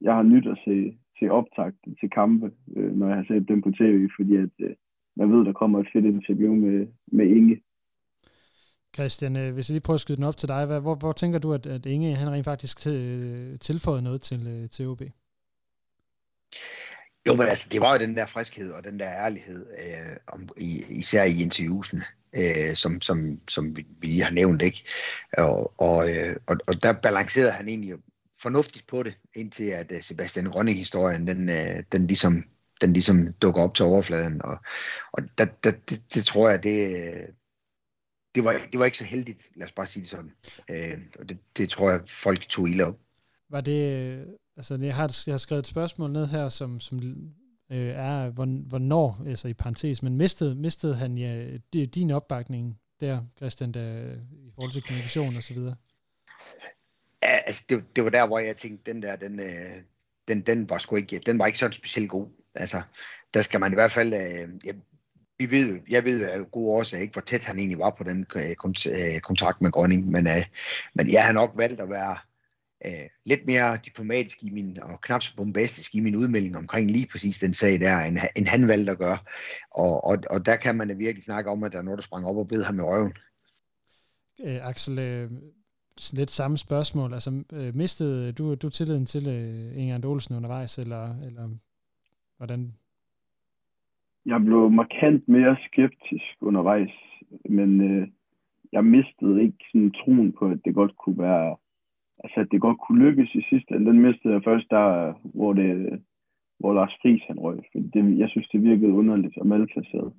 [0.00, 0.76] jeg har nyt at se,
[1.18, 4.74] se optakt til kampe, øh, når jeg har set dem på tv, fordi at, øh,
[5.16, 7.56] jeg ved, der kommer et fedt interview med, med Inge.
[8.94, 11.12] Christian, øh, hvis jeg lige prøver at skyde den op til dig, hvad, hvor, hvor
[11.12, 12.98] tænker du, at, at Inge han rent faktisk til,
[13.58, 15.02] tilføjet noget til, øh, til OB?
[17.26, 20.48] Jo, men altså, det var jo den der friskhed og den der ærlighed, øh, om,
[20.56, 24.84] i, især i interviewsene, øh, som, som, som vi, vi lige har nævnt, ikke?
[25.38, 27.94] Og, og, øh, og, og der balancerede han egentlig
[28.42, 32.44] fornuftigt på det, indtil at øh, Sebastian Grønning-historien, den, øh, den, ligesom,
[32.80, 34.42] den ligesom dukker op til overfladen.
[34.42, 34.58] Og,
[35.12, 37.28] og der, der, det, det tror jeg, det, øh,
[38.34, 40.32] det, var, det var ikke så heldigt, lad os bare sige det sådan.
[40.70, 42.98] Øh, og det, det tror jeg, folk tog ilde op.
[43.50, 46.98] Var det, øh, Altså, jeg har, jeg har skrevet et spørgsmål ned her, som, som
[47.72, 48.30] øh, er,
[48.68, 54.50] hvornår, altså i parentes, men mistede, mistede han ja, din opbakning der, Christian, der, i
[54.54, 55.74] forhold til kommunikation og så videre?
[57.22, 59.82] Ja, altså, det, det var der, hvor jeg tænkte, den der, den, øh,
[60.28, 62.28] den, den var sgu ikke, den var ikke sådan specielt god.
[62.54, 62.82] Altså,
[63.34, 64.74] der skal man i hvert fald, øh, jeg,
[65.38, 68.26] vi ved, jeg ved af gode årsager ikke, hvor tæt han egentlig var på den
[68.36, 70.44] øh, øh med Grønning, men, øh,
[70.94, 72.16] men jeg har nok valgt at være
[72.84, 77.08] øh, lidt mere diplomatisk i min, og knap så bombastisk i min udmelding omkring lige
[77.12, 79.18] præcis den sag der, end, end han valgte at gøre.
[79.74, 82.26] Og, og, og der kan man virkelig snakke om, at der er noget, der sprang
[82.26, 83.12] op og bed ham i røven.
[84.46, 85.30] Øh, Axel, øh,
[86.12, 87.12] lidt samme spørgsmål.
[87.12, 91.48] Altså, øh, mistede du, du tilliden til øh, Inger Olsen undervejs, eller, eller
[92.36, 92.72] hvordan?
[94.26, 96.94] Jeg blev markant mere skeptisk undervejs,
[97.48, 98.08] men øh,
[98.72, 101.56] jeg mistede ikke sådan troen på, at det godt kunne være
[102.26, 104.86] altså, at det godt kunne lykkes i sidste ende, den mistede jeg først der,
[105.38, 105.70] hvor, det,
[106.60, 107.58] hvor Lars Friis han røg.
[107.72, 110.12] For det, jeg synes, det virkede underligt og malplaceret.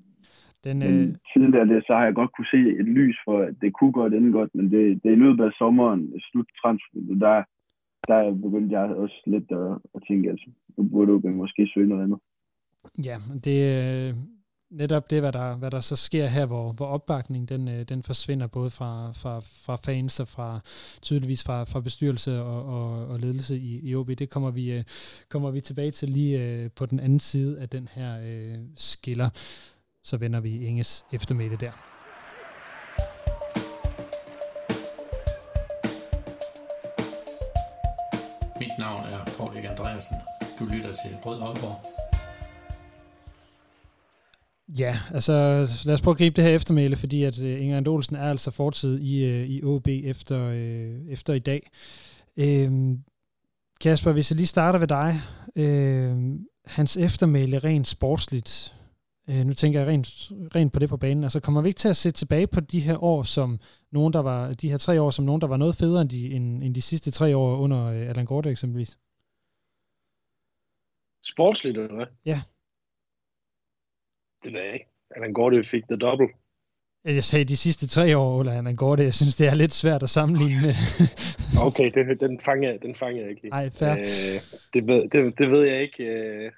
[0.63, 1.15] Den, men øh...
[1.33, 4.13] tidligere det, så har jeg godt kunne se et lys for, at det kunne godt
[4.13, 7.37] ende godt, men det, det er i løbet af sommeren, slut transfer, der,
[8.09, 10.39] der begyndte jeg også lidt at, at tænke, at
[10.77, 12.19] nu burde du måske søge noget andet.
[13.07, 13.57] Ja, det,
[14.69, 18.03] netop det, hvad der, hvad der så sker her, hvor, hvor opbakningen den, øh, den
[18.03, 20.59] forsvinder både fra, fra, fra fans og fra
[21.01, 24.07] tydeligvis fra, fra bestyrelse og, og, og ledelse i, i OB.
[24.07, 24.83] Det kommer vi, øh,
[25.29, 29.29] kommer vi tilbage til lige øh, på den anden side af den her øh, skiller.
[30.03, 31.71] Så vender vi Inges eftermiddag der.
[38.59, 40.17] Mit navn er Paul Andreasen.
[40.59, 42.06] Du lytter til Rød Aalborg
[44.79, 45.33] Ja, altså
[45.85, 48.51] lad os prøve at gribe det her eftermæle, fordi at uh, Inger Olsen er altså
[48.51, 51.69] fortid i, uh, i OB efter, uh, efter i dag.
[52.37, 52.97] Uh,
[53.81, 55.21] Kasper, hvis jeg lige starter ved dig.
[55.55, 58.73] Uh, hans eftermæle rent sportsligt,
[59.27, 61.89] uh, nu tænker jeg rent, rent på det på banen, altså kommer vi ikke til
[61.89, 63.59] at se tilbage på de her år som
[63.91, 66.31] nogen, der var, de her tre år som nogen, der var noget federe end de,
[66.31, 68.97] end, end de sidste tre år under uh, Allan Gorte eksempelvis?
[71.23, 72.05] Sportsligt, eller hvad?
[72.25, 72.41] Ja.
[74.47, 74.85] Det ved jeg ikke.
[75.15, 76.27] Allan Gorte fik the double.
[77.05, 79.03] Jeg sagde de sidste tre år, Ola Allan Gorte.
[79.03, 80.73] Jeg synes, det er lidt svært at sammenligne med.
[81.67, 83.49] okay, det, den, fanger jeg, den fanger jeg ikke.
[83.49, 83.91] Nej, fair.
[83.91, 86.03] Øh, det, ved, det, det ved jeg ikke.
[86.03, 86.51] Øh.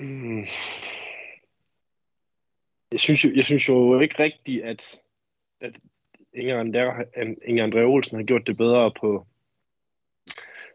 [2.92, 5.00] Jeg synes, jo, jeg synes jo ikke rigtigt, at
[5.60, 5.80] at
[6.34, 7.04] Inger, Andre,
[7.44, 9.26] Inger André Olsen har gjort det bedre på,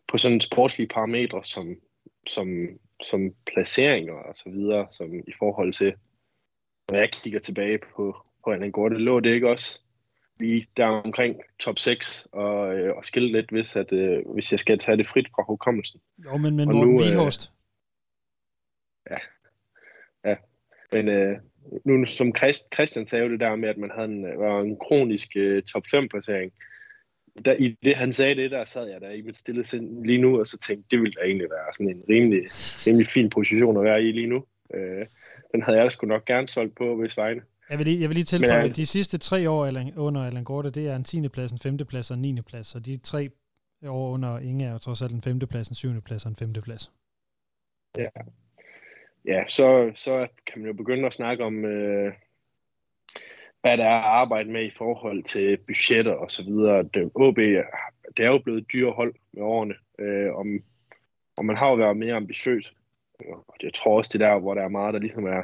[0.07, 1.75] på sådan sportslige parametre som,
[2.27, 2.67] som,
[3.03, 5.93] som placeringer og så videre, som i forhold til,
[6.91, 9.81] når jeg kigger tilbage på, på Allan Gorte, lå det ikke også
[10.39, 14.59] lige der omkring top 6 og, øh, og skille lidt, hvis, at, øh, hvis jeg
[14.59, 16.01] skal tage det frit fra hukommelsen.
[16.25, 17.51] Jo, men, men Morten nu, Vihorst.
[19.11, 19.17] Øh, ja,
[20.29, 20.35] ja.
[20.93, 21.37] Men øh,
[21.85, 25.29] nu som Christ, Christian sagde det der med, at man havde en, var en kronisk
[25.35, 26.51] øh, top 5 placering,
[27.45, 30.21] der, i det, han sagde det, der sad jeg der i mit stille sind lige
[30.21, 32.41] nu, og så tænkte, det ville da egentlig være sådan en rimelig,
[32.87, 34.45] rimelig fin position at være i lige nu.
[34.73, 35.05] Øh,
[35.51, 37.41] den havde jeg sgu nok gerne solgt på, hvis vegne.
[37.69, 39.65] Jeg vil lige, jeg vil lige tilføje, at de sidste tre år
[39.97, 41.29] under Allan Gorte, det er en 10.
[41.29, 41.77] plads, en 5.
[41.77, 42.41] plads og en 9.
[42.41, 43.29] plads, og de tre
[43.87, 45.39] år under Inge er jo trods alt en 5.
[45.39, 46.01] plads, en 7.
[46.01, 46.53] plads og en 5.
[46.53, 46.91] plads.
[47.97, 48.09] Ja,
[49.25, 52.13] ja så, så kan man jo begynde at snakke om, øh,
[53.61, 56.83] hvad der er at arbejde med i forhold til budgetter og så videre.
[56.83, 57.37] Det, OB,
[58.17, 60.63] det er jo blevet dyre hold med årene, øh, om,
[61.37, 62.73] og man har jo været mere ambitiøs.
[63.19, 65.43] Og jeg tror også, det der, hvor der er meget, der ligesom er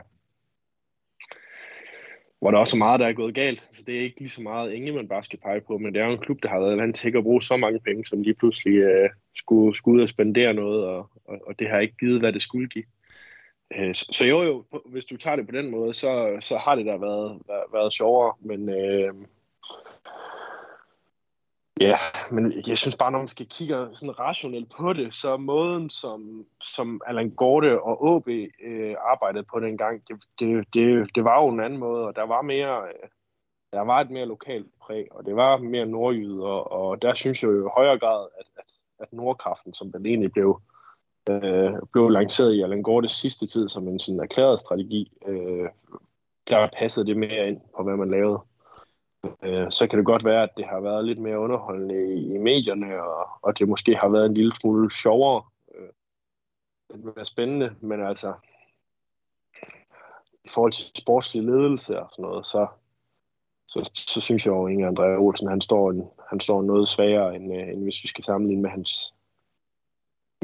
[2.39, 3.67] hvor der også er meget, der er gået galt.
[3.71, 6.01] Så det er ikke lige så meget Inge, man bare skal pege på, men det
[6.01, 8.21] er jo en klub, der har været vant til at bruge så mange penge, som
[8.21, 11.97] lige pludselig øh, skulle, skulle ud og spendere noget, og, og, og det har ikke
[11.97, 12.84] givet, hvad det skulle give.
[13.75, 16.75] Øh, så, så jo jo, hvis du tager det på den måde, så, så har
[16.75, 19.13] det da været, været, været sjovere, men øh,
[21.79, 21.97] Ja,
[22.31, 26.45] men jeg synes bare, når man skal kigge sådan rationelt på det, så måden, som,
[26.61, 28.27] som Allan Gorte og OB
[28.63, 32.23] øh, arbejdede på dengang, det, det, det, det var jo en anden måde, og der
[32.23, 33.09] var mere, øh,
[33.73, 37.43] der var et mere lokalt præg, og det var mere nordjyder, og, og der synes
[37.43, 40.74] jeg jo i højere grad, at, at, at Nordkraften, som den egentlig blev, øh,
[41.29, 45.69] øh, blev lanceret i Allan Gortes sidste tid som en sådan erklæret strategi, øh,
[46.49, 48.39] der passede det mere ind på, hvad man lavede
[49.43, 52.38] øh, så kan det godt være, at det har været lidt mere underholdende i, i
[52.38, 55.43] medierne, og, og det måske har været en lille smule sjovere.
[55.75, 55.89] Øh,
[56.91, 58.33] det vil være spændende, men altså,
[60.43, 62.67] i forhold til sportslig ledelse og sådan noget, så,
[63.67, 66.88] så, så synes jeg jo, at Inge André Olsen, han står, en, han står noget
[66.88, 69.14] svagere, end, øh, end hvis vi skal sammenligne med hans,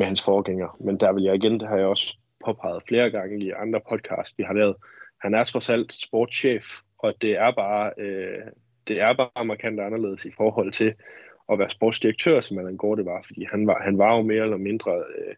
[0.01, 0.77] med hans forgænger.
[0.79, 4.37] Men der vil jeg igen, det har jeg også påpeget flere gange i andre podcasts,
[4.37, 4.75] vi har lavet.
[5.21, 6.65] Han er trods alt sportschef,
[6.97, 8.45] og det er bare øh,
[8.87, 10.93] det er bare markant anderledes i forhold til
[11.51, 14.57] at være sportsdirektør, som Allan Gorte var, fordi han var, han var jo mere eller
[14.57, 15.35] mindre øh,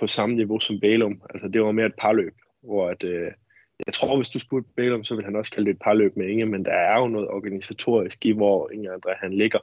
[0.00, 1.22] på samme niveau som Bælum.
[1.30, 3.32] Altså det var mere et parløb, hvor at, øh,
[3.86, 6.26] jeg tror, hvis du spurgte Bælum, så ville han også kalde det et parløb med
[6.26, 9.58] Inge, men der er jo noget organisatorisk i, hvor Inge André han ligger.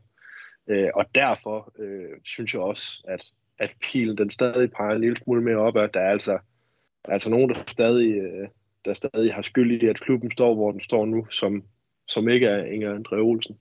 [0.67, 3.25] Øh, og derfor øh, synes jeg også, at,
[3.61, 6.31] at pilen den stadig peger en lille smule mere op, at der er altså,
[7.05, 8.47] der er altså nogen, der stadig, øh,
[8.85, 11.63] der stadig har skyld i, at klubben står, hvor den står nu, som
[12.11, 13.57] som ikke er Inger André Olsen.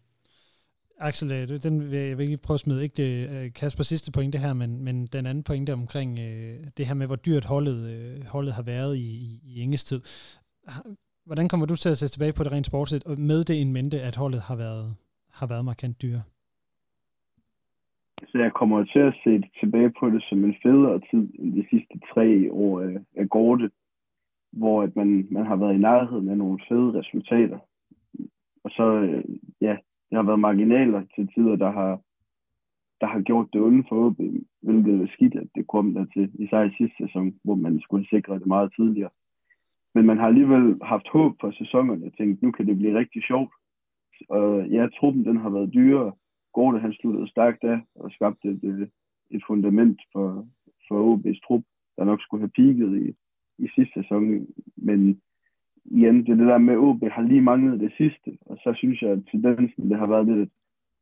[0.99, 4.39] Axel, øh, den vil jeg vil ikke prøve at smide, ikke det, Kasper sidste pointe
[4.39, 8.25] her, men, men den anden pointe omkring øh, det her med, hvor dyrt holdet, øh,
[8.25, 10.01] holdet har været i, i, i Inges tid.
[11.27, 13.73] Hvordan kommer du til at se tilbage på det rent sportsligt, og med det en
[13.73, 14.95] mente, at holdet har været,
[15.33, 16.23] har været markant dyre?
[18.29, 21.67] Så jeg kommer til at se tilbage på det som en federe tid end de
[21.71, 23.71] sidste tre år af, af Gorte,
[24.53, 27.59] hvor at man, man har været i nærheden af nogle fede resultater.
[28.65, 29.25] Og så, øh,
[29.61, 29.77] ja,
[30.11, 32.01] det har været marginaler til tider, der har,
[33.01, 34.21] der har gjort det uden for OB,
[34.63, 38.09] hvilket er skidt, at det kom der til, især i sidste sæson, hvor man skulle
[38.09, 39.11] sikre det meget tidligere.
[39.95, 42.05] Men man har alligevel haft håb for sæsonerne.
[42.05, 43.53] Jeg tænkte, nu kan det blive rigtig sjovt.
[44.29, 46.13] Og ja, truppen den har været dyrere.
[46.53, 48.91] Gorte han sluttede stærkt af og skabte et,
[49.31, 50.49] et fundament for,
[50.89, 51.63] for OB's trup,
[51.97, 53.15] der nok skulle have peaked i,
[53.59, 54.47] i sidste sæson.
[54.77, 55.21] Men
[55.85, 59.03] igen, det det der med, at OB har lige manglet det sidste, og så synes
[59.03, 60.49] jeg, at tendensen det har været lidt, at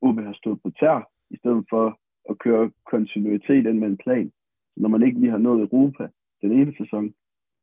[0.01, 4.33] OB har stået på tær, i stedet for at køre kontinuitet ind med en plan.
[4.77, 6.09] Når man ikke lige har nået Europa
[6.43, 7.15] den ene sæson,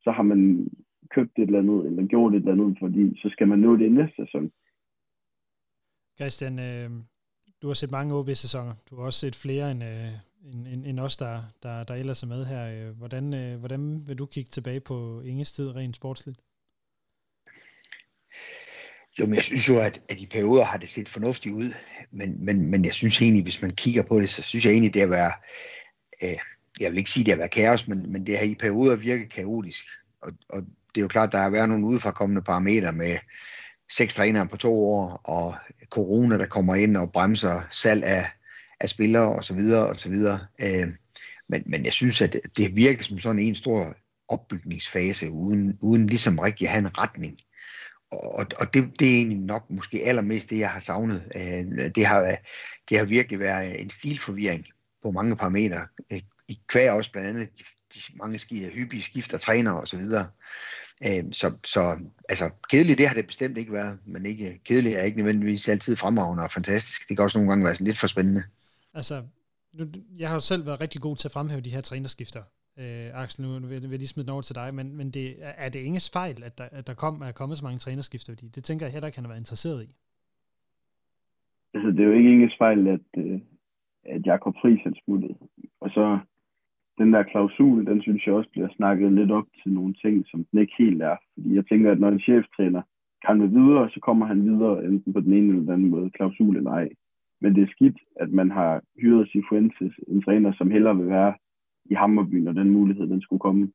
[0.03, 0.67] så har man
[1.09, 3.86] købt et eller andet, eller gjort et eller andet, fordi så skal man nå det
[3.86, 4.51] i næste sæson.
[6.19, 6.89] Christian, øh,
[7.66, 8.74] du har set mange OB-sæsoner.
[8.89, 10.11] Du har også set flere end, øh,
[10.51, 12.88] end, end, end os, der, der, der ellers er med her.
[12.88, 16.39] Øh, hvordan, øh, hvordan vil du kigge tilbage på Inges tid rent sportsligt?
[19.20, 21.74] Jo, men jeg synes jo, at, at i perioder har det set fornuftigt ud,
[22.11, 24.93] men, men, men jeg synes egentlig, hvis man kigger på det, så synes jeg egentlig,
[24.93, 25.34] det har været,
[26.24, 26.38] øh,
[26.80, 29.34] jeg vil ikke sige, det har været kaos, men, men det har i perioder virket
[29.34, 29.86] kaotisk.
[30.22, 33.18] Og, og det er jo klart, der har været nogle udefrakommende parametre med
[33.91, 35.55] seks trænere på to år, og
[35.95, 38.25] corona, der kommer ind og bremser salg af,
[38.79, 39.59] af spillere osv.
[39.73, 40.13] osv.
[40.59, 40.87] Øh,
[41.49, 43.95] men, men jeg synes, at det virker som sådan en stor
[44.27, 47.37] opbygningsfase, uden, uden ligesom rigtig at have en retning.
[48.11, 51.31] og, og det, det er egentlig nok måske allermest det, jeg har savnet.
[51.35, 52.37] Øh, det, har,
[52.89, 54.65] det har virkelig været en stilforvirring
[55.03, 55.87] på mange parametre.
[56.11, 57.63] Øh, I kvæg også blandt andet de,
[57.95, 60.27] de mange ski, hyppige skifter træner og så videre.
[61.05, 65.03] Øh, så, så altså, kedeligt det har det bestemt ikke været, men ikke kedeligt er
[65.03, 67.09] ikke nødvendigvis altid fremragende og fantastisk.
[67.09, 68.43] Det kan også nogle gange være lidt for spændende.
[68.93, 69.23] Altså,
[70.17, 72.43] jeg har selv været rigtig god til at fremhæve de her trænerskifter.
[72.77, 75.35] Øh, Axel, nu vil, vil jeg lige smide den over til dig, men, men det,
[75.41, 78.33] er det ingen fejl, at der, at der kom, er kommet så mange trænerskifter?
[78.33, 79.89] Fordi det tænker jeg heller ikke, han har været interesseret i.
[81.73, 83.39] Altså, det er jo ikke ingen fejl, at, øh,
[84.05, 85.37] at Jakob Friis er smuttet.
[85.81, 86.19] Og så
[86.97, 90.45] den der klausul, den synes jeg også bliver snakket lidt op til nogle ting, som
[90.51, 91.15] den ikke helt er.
[91.33, 92.81] Fordi jeg tænker, at når en cheftræner
[93.25, 96.09] kan vil videre, så kommer han videre enten på den ene eller den anden måde,
[96.09, 96.89] klausul eller ej.
[97.41, 101.33] Men det er skidt, at man har hyret Sifuentes, en træner, som hellere vil være
[101.85, 103.71] i Hammerby, når den mulighed den skulle komme.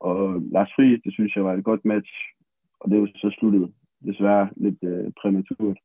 [0.00, 2.12] Og Lars Friis, det synes jeg var et godt match,
[2.80, 3.72] og det er jo så sluttet
[4.06, 5.78] desværre lidt øh, præmaturt.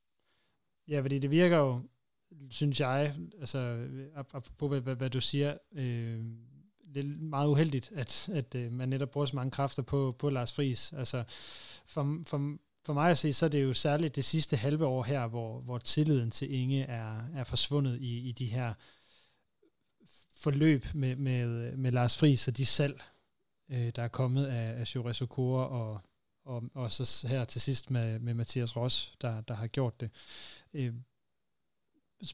[0.89, 1.71] Ja, fordi det virker jo,
[2.49, 6.25] synes jeg, altså apropos hvad, hvad, hvad du siger, øh,
[6.93, 10.29] det er meget uheldigt, at, at øh, man netop bruger så mange kræfter på, på
[10.29, 10.93] Lars Friis.
[10.93, 11.23] Altså,
[11.85, 15.03] for, for, for mig at se, så er det jo særligt det sidste halve år
[15.03, 18.73] her, hvor, hvor tilliden til Inge er, er forsvundet i, i de her
[20.35, 23.01] forløb med, med, med Lars Friis og de salg,
[23.69, 26.01] øh, der er kommet af, af Jure Sokora og,
[26.45, 30.09] og, og så her til sidst med, med Mathias Ross, der, der har gjort det.
[30.73, 30.93] Øh,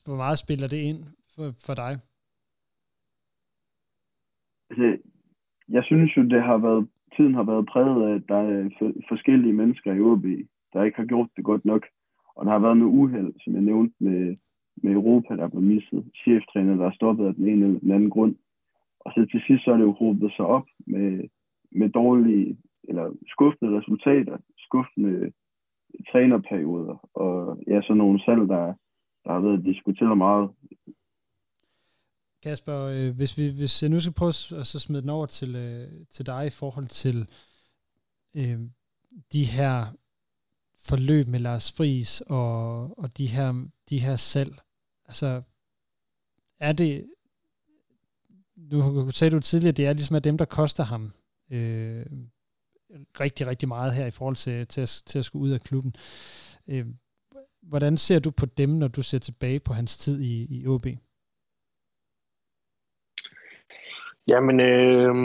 [0.06, 1.00] hvor meget spiller det ind
[1.36, 1.94] for, for dig?
[4.70, 4.98] Altså,
[5.70, 8.70] jeg synes jo, det har været, tiden har været præget af, at der er
[9.10, 10.26] forskellige mennesker i OB,
[10.74, 11.84] der ikke har gjort det godt nok.
[12.36, 14.36] Og der har været noget uheld, som jeg nævnte med,
[14.84, 16.12] med Europa, der blev misset.
[16.24, 18.36] Cheftræner, der er stoppet af den ene eller den anden grund.
[19.00, 21.30] Og så til sidst så er det jo hobet sig op med,
[21.72, 25.32] med dårlige eller skuffende resultater, skuffende
[26.12, 28.74] trænerperioder, og ja, så nogle salg, der,
[29.24, 30.50] der har været diskuteret meget.
[32.44, 35.56] Kasper, øh, hvis, vi, hvis jeg nu skal prøve at så smide den over til,
[35.56, 37.30] øh, til dig i forhold til
[38.36, 38.60] øh,
[39.34, 39.86] de her
[40.88, 44.56] forløb med Lars Friis og, og de her, de her salg.
[45.06, 45.42] Altså,
[46.60, 47.06] er det,
[48.72, 51.12] Du sagde du tidligere, det er ligesom at dem, der koster ham
[51.50, 52.06] øh,
[53.20, 55.96] rigtig, rigtig meget her i forhold til, til, at, til at skulle ud af klubben.
[56.68, 56.86] Øh,
[57.64, 60.86] hvordan ser du på dem, når du ser tilbage på hans tid i, i OB?
[64.28, 65.16] Jamen, øh,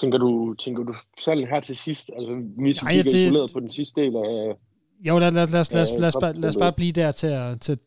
[0.00, 2.10] tænker du, tænker du selv her til sidst?
[2.16, 4.56] Altså, vi Nej, kigger isoleret på den sidste del af...
[5.00, 7.26] Jo, lad, lad, lad, lad, lad, lad, os, bare, lad os bare blive der til
[7.26, 7.78] at, til,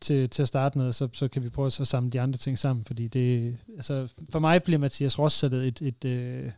[0.00, 2.58] til, til at starte med, så, så kan vi prøve at samle de andre ting
[2.58, 6.50] sammen, fordi det, altså, for mig bliver Mathias Ross et, et, et, øh,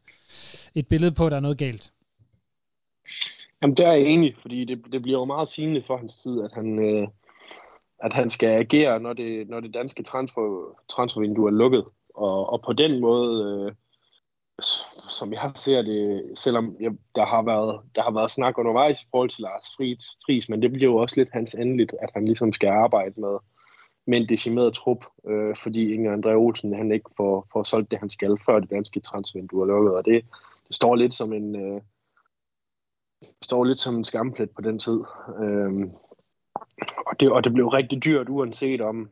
[0.74, 1.91] et billede på, at der er noget galt.
[3.62, 6.42] Jamen, der er jeg enig, fordi det, det bliver jo meget sigende for hans tid,
[6.42, 7.08] at han, øh,
[7.98, 11.84] at han skal agere, når det, når det danske transfer, transfervindue er lukket.
[12.14, 13.72] Og, og på den måde, øh,
[15.08, 19.06] som jeg ser det, selvom jeg, der, har været, der har været snak undervejs i
[19.10, 22.24] forhold til Lars Friis, Friis men det bliver jo også lidt hans endeligt, at han
[22.24, 23.38] ligesom skal arbejde med,
[24.06, 27.98] med en decimeret trup, øh, fordi Inger André Olsen han ikke får, får solgt det,
[27.98, 29.96] han skal, før det danske transfervindue er lukket.
[29.96, 30.24] Og det,
[30.68, 31.56] det står lidt som en...
[31.56, 31.80] Øh,
[33.42, 35.00] står lidt som en skamplet på den tid.
[35.42, 35.90] Øhm,
[37.06, 39.10] og, det, og det blev rigtig dyrt, uanset om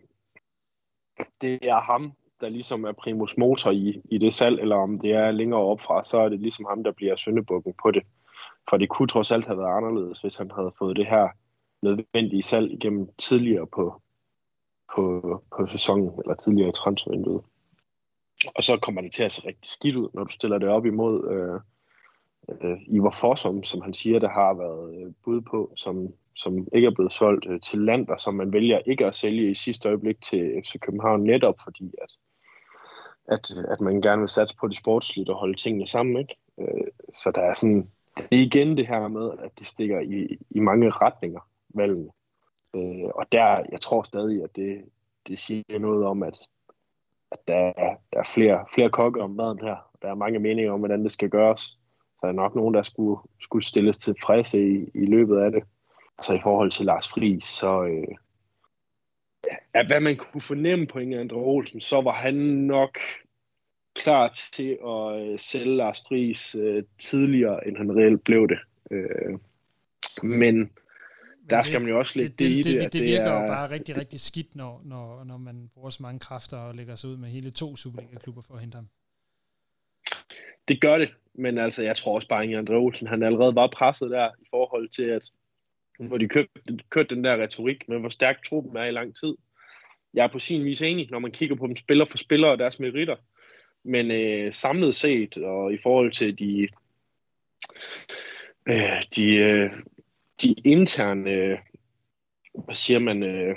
[1.40, 5.12] det er ham, der ligesom er primus motor i, i det salg, eller om det
[5.12, 8.02] er længere opfra, så er det ligesom ham, der bliver syndebukken på det.
[8.70, 11.28] For det kunne trods alt have været anderledes, hvis han havde fået det her
[11.82, 14.02] nødvendige salg igennem tidligere på,
[14.94, 17.44] på, på sæsonen, eller tidligere i transfervinduet.
[18.56, 20.86] Og så kommer det til at se rigtig skidt ud, når du stiller det op
[20.86, 21.60] imod øh,
[22.48, 26.86] øh, Ivar Fossum, som han siger, der har været øh, bud på, som, som ikke
[26.86, 30.20] er blevet solgt øh, til Lander, som man vælger ikke at sælge i sidste øjeblik
[30.22, 32.12] til FC København, netop fordi, at,
[33.28, 36.16] at, øh, at man gerne vil satse på det sportsligt og holde tingene sammen.
[36.16, 36.36] Ikke?
[36.60, 40.38] Øh, så der er sådan, det er igen det her med, at det stikker i,
[40.50, 41.40] i mange retninger,
[41.74, 42.10] valgene.
[42.74, 44.84] Øh, og der, jeg tror stadig, at det,
[45.28, 46.38] det siger noget om, at,
[47.30, 49.76] at der, er, der er flere, flere kokke om maden her.
[50.02, 51.79] Der er mange meninger om, hvordan det skal gøres.
[52.20, 55.62] Så er nok nogen, der skulle, skulle stilles til frisse i, i løbet af det.
[56.22, 58.16] Så i forhold til Lars Friis, så øh,
[59.74, 62.98] at hvad man kunne fornemme på Inger Andre Olsen, så var han nok
[63.94, 68.58] klar til at øh, sælge Lars Friis øh, tidligere, end han reelt blev det.
[68.90, 69.38] Øh,
[70.22, 70.70] men
[71.50, 72.82] der skal man jo også lægge det, det, det i det.
[72.82, 75.90] Det, det virker det er, jo bare rigtig, rigtig skidt, når, når, når man bruger
[75.90, 78.88] så mange kræfter og lægger sig ud med hele to Superliga-klubber for at hente ham.
[80.68, 83.66] Det gør det, men altså, jeg tror også bare, at Andre Olsen, han allerede var
[83.66, 85.22] presset der i forhold til, at
[85.98, 86.48] hvor de kørte,
[86.90, 89.34] kørte den der retorik med, hvor stærk truppen er i lang tid.
[90.14, 92.58] Jeg er på sin vis enig, når man kigger på dem spiller for spiller og
[92.58, 93.16] deres meritter.
[93.84, 96.68] Men øh, samlet set, og i forhold til de,
[98.66, 99.72] øh, de, øh,
[100.42, 101.58] de interne, øh,
[102.64, 103.56] hvad siger man, øh,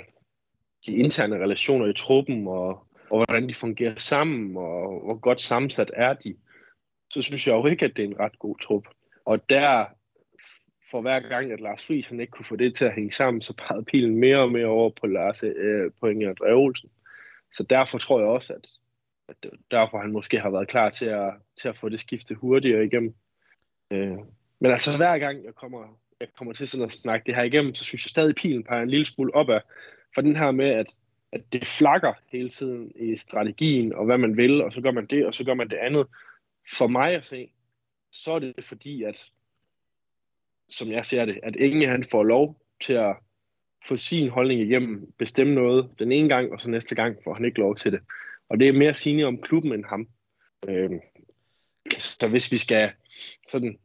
[0.86, 5.90] de interne relationer i truppen, og, og hvordan de fungerer sammen, og hvor godt sammensat
[5.94, 6.36] er de,
[7.14, 8.84] så synes jeg jo ikke, at det er en ret god trup.
[9.24, 9.84] Og der,
[10.90, 13.42] for hver gang, at Lars Friis han ikke kunne få det til at hænge sammen,
[13.42, 16.90] så pegede pilen mere og mere over på Lars øh, på Inger Olsen.
[17.52, 18.66] Så derfor tror jeg også, at,
[19.28, 22.84] at derfor han måske har været klar til at, til at få det skifte hurtigere
[22.84, 23.14] igennem.
[23.90, 24.18] Øh,
[24.60, 27.74] men altså hver gang jeg kommer, jeg kommer til sådan at snakke det her igennem,
[27.74, 29.60] så synes jeg stadig, at pilen peger en lille smule opad.
[30.14, 30.86] For den her med, at,
[31.32, 35.06] at det flakker hele tiden i strategien, og hvad man vil, og så gør man
[35.06, 36.06] det, og så gør man det andet.
[36.72, 37.50] For mig at se,
[38.12, 39.30] så er det fordi, at
[40.68, 43.16] som jeg ser det, at ingen han får lov til at
[43.88, 47.44] få sin holdning igennem, bestemme noget den ene gang, og så næste gang får han
[47.44, 48.00] ikke lov til det.
[48.48, 50.08] Og det er mere sigende om klubben end ham.
[50.68, 50.90] Øh,
[51.98, 52.92] så hvis vi skal
[53.48, 53.78] sådan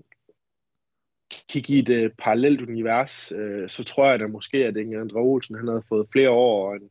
[1.29, 5.19] kigge i et uh, parallelt univers, uh, så tror jeg da måske, at Inge Andre
[5.19, 6.89] Olsen han havde fået flere år og en,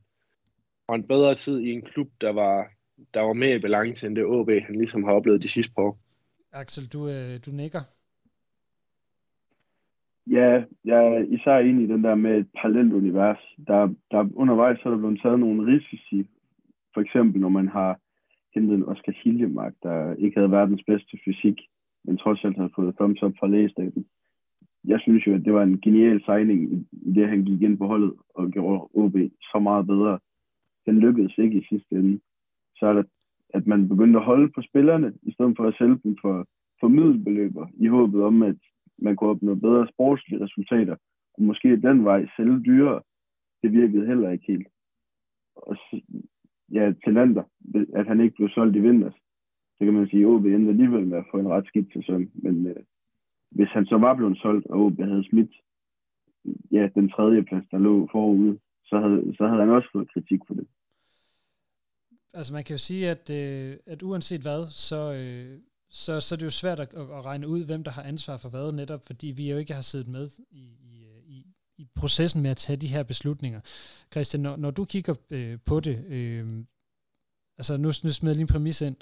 [0.87, 2.71] og en bedre tid i en klub, der var,
[3.15, 5.83] der var mere i balance end det OB, han ligesom har oplevet de sidste par
[5.83, 5.99] år.
[6.53, 7.81] Axel, du, uh, du nikker.
[10.27, 13.39] Ja, jeg er især enig i den der med et parallelt univers.
[13.67, 16.29] Der, der undervejs så er der blevet taget nogle risici.
[16.95, 18.01] For eksempel, når man har
[18.55, 21.59] hentet en Oscar Hiljemark, der ikke havde verdens bedste fysik,
[22.05, 24.07] men trods alt havde fået thumbs up fra lægestaten
[24.85, 27.87] jeg synes jo, at det var en genial signing i det, han gik ind på
[27.87, 29.17] holdet og gjorde OB
[29.53, 30.19] så meget bedre.
[30.87, 32.21] Den lykkedes ikke i sidste ende.
[32.79, 33.07] Så er det,
[33.55, 36.47] at man begyndte at holde på spillerne, i stedet for at sælge dem for,
[36.81, 38.57] for middelbeløber, i håbet om, at
[38.99, 40.97] man kunne opnå bedre sportslige resultater,
[41.35, 43.01] og måske den vej sælge dyrere.
[43.63, 44.69] Det virkede heller ikke helt.
[45.57, 45.77] Og
[46.73, 47.43] ja, Talander,
[47.95, 49.15] at han ikke blev solgt i vinters,
[49.79, 52.31] så kan man sige, at OB endte alligevel med at få en ret skidt sæson,
[52.35, 52.83] men øh,
[53.51, 55.51] hvis han så var blevet solgt, og OB havde smidt
[56.73, 60.41] ja, den tredje plads, der lå forude, så havde, så havde han også fået kritik
[60.47, 60.67] for det.
[62.35, 65.61] Altså man kan jo sige, at, øh, at uanset hvad, så, øh,
[65.91, 68.49] så, så er det jo svært at, at regne ud, hvem der har ansvar for
[68.49, 72.43] hvad, netop fordi vi jo ikke har siddet med i, i, øh, i, i processen
[72.43, 73.61] med at tage de her beslutninger.
[74.13, 76.65] Christian, når, når du kigger øh, på det, øh,
[77.59, 78.97] altså nu, nu smider jeg lige en præmis ind,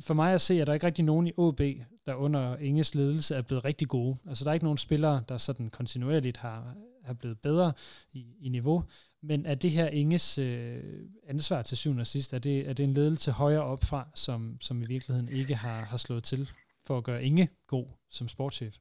[0.00, 1.60] for mig at se, at der ikke rigtig nogen i OB,
[2.06, 4.16] der under Inges ledelse er blevet rigtig gode.
[4.28, 6.74] Altså der er ikke nogen spillere, der sådan kontinuerligt har,
[7.04, 7.72] har blevet bedre
[8.12, 8.84] i, i niveau.
[9.28, 10.82] Men er det her Inges øh,
[11.28, 14.56] ansvar til syvende og sidst, er det, er det en ledelse højere op fra, som,
[14.60, 16.50] som i virkeligheden ikke har, har slået til
[16.86, 18.74] for at gøre Inge god som sportschef?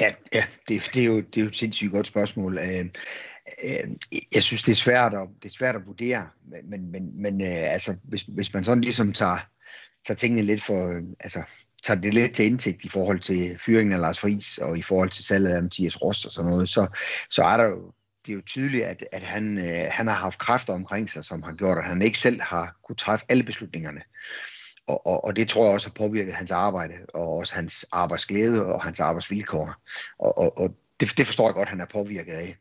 [0.00, 2.58] Ja, ja det, det, er jo, det er jo et sindssygt godt spørgsmål.
[2.58, 2.84] Øh,
[3.64, 3.90] øh,
[4.34, 6.28] jeg synes, det er svært at, det er svært at vurdere,
[6.64, 9.38] men, men, men øh, altså, hvis, hvis man sådan ligesom tager,
[10.06, 11.42] tager tingene lidt for, øh, altså,
[11.82, 15.10] tager det lidt til indtægt i forhold til fyringen af Lars Friis og i forhold
[15.10, 16.86] til salget af Mathias Rost og sådan noget, så,
[17.30, 17.92] så er der jo,
[18.26, 21.42] det er jo tydeligt, at, at han, øh, han har haft kræfter omkring sig, som
[21.42, 24.02] har gjort, at han ikke selv har kunne træffe alle beslutningerne.
[24.86, 28.66] Og, og, og det tror jeg også har påvirket hans arbejde, og også hans arbejdsglæde
[28.66, 29.74] og hans arbejdsvilkår.
[30.18, 32.56] Og, og, og det, det forstår jeg godt, at han er påvirket af.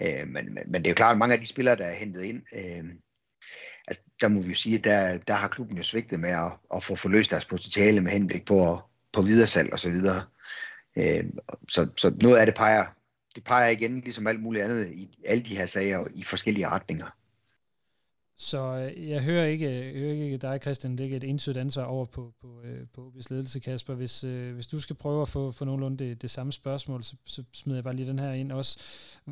[0.00, 1.94] Øh, men, men, men det er jo klart, at mange af de spillere, der er
[1.94, 2.84] hentet ind, øh,
[3.88, 6.52] altså, der må vi jo sige, at der, der har klubben jo svigtet med at,
[6.74, 8.80] at få forløst deres potentiale med henblik på,
[9.12, 9.96] på videresalg osv.
[9.96, 10.22] Så,
[10.96, 11.24] øh,
[11.68, 12.84] så, så noget af det peger,
[13.34, 17.06] det peger igen, ligesom alt muligt andet, i alle de her sager i forskellige retninger.
[18.40, 22.04] Så øh, jeg hører ikke, jeg hører ikke dig, Christian, lægge et entydigt ansvar over
[22.06, 23.94] på, på, øh, på OB's ledelse, Kasper.
[23.94, 27.16] Hvis, øh, hvis du skal prøve at få, få nogenlunde det, det samme spørgsmål, så,
[27.26, 28.78] så smider jeg bare lige den her ind også.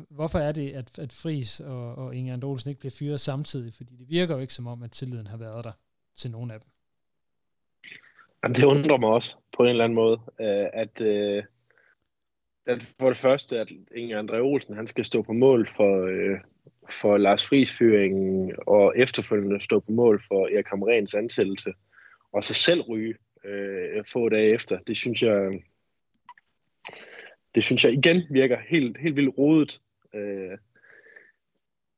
[0.09, 3.73] Hvorfor er det, at, at Fris og, og Inger Andolsen ikke bliver fyret samtidig?
[3.73, 5.71] Fordi det virker jo ikke som om, at tilliden har været der
[6.17, 6.69] til nogen af dem.
[8.53, 10.19] Det undrer mig også på en eller anden måde,
[10.73, 11.01] at,
[12.69, 16.39] at for det første, at Inger André Olsen han skal stå på mål for, øh,
[16.89, 21.73] for Lars Friis fyringen og efterfølgende stå på mål for Erik Hamrens ansættelse,
[22.31, 23.15] og så selv ryge
[23.45, 25.61] øh, få dage efter, det synes jeg,
[27.55, 29.81] det synes jeg igen virker helt, helt vildt rodet.
[30.13, 30.57] Øh,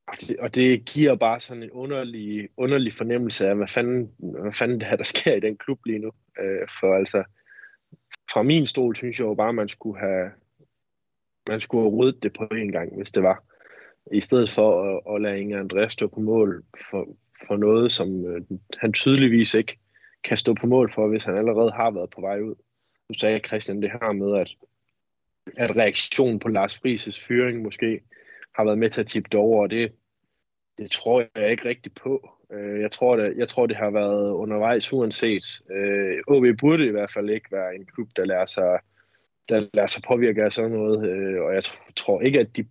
[0.06, 4.52] og, det, og det giver bare sådan en underlig, underlig fornemmelse af, hvad fanden, hvad
[4.52, 6.12] fanden det her, der sker i den klub lige nu.
[6.40, 7.24] Øh, for altså,
[8.32, 10.30] fra min stol synes jeg jo bare, at man skulle have,
[11.48, 13.44] man skulle have ryddet det på en gang, hvis det var
[14.12, 17.08] i stedet for at, at lade Inger Andreas stå på mål for,
[17.46, 18.42] for noget, som øh,
[18.78, 19.78] han tydeligvis ikke
[20.24, 22.54] kan stå på mål for, hvis han allerede har været på vej ud.
[23.08, 24.50] Nu sagde Christian det her med, at,
[25.56, 28.00] at reaktionen på Lars Frises fyring måske
[28.54, 29.92] har været med til at tippe det over, og det,
[30.78, 32.30] det tror jeg ikke rigtigt på.
[32.52, 35.44] Øh, jeg tror, det, jeg tror, det har været undervejs uanset.
[35.70, 38.78] Øh, OB burde i hvert fald ikke være en klub, der lader sig,
[39.48, 41.62] der lader sig påvirke af sådan noget, øh, og jeg
[41.96, 42.64] tror ikke, at de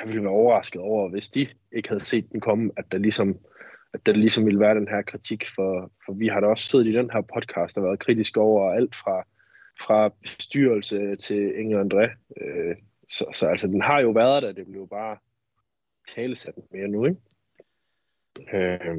[0.00, 3.38] jeg ville være overrasket over, hvis de ikke havde set den komme, at der ligesom,
[3.94, 6.86] at der ligesom ville være den her kritik, for, for vi har da også siddet
[6.86, 9.26] i den her podcast og været kritiske over alt fra,
[9.80, 12.34] fra bestyrelse til Inge André.
[12.40, 12.76] Øh,
[13.08, 15.16] så, så altså, den har jo været der, det blev bare
[16.14, 17.20] talesat mere nu, ikke?
[18.52, 18.96] Øh,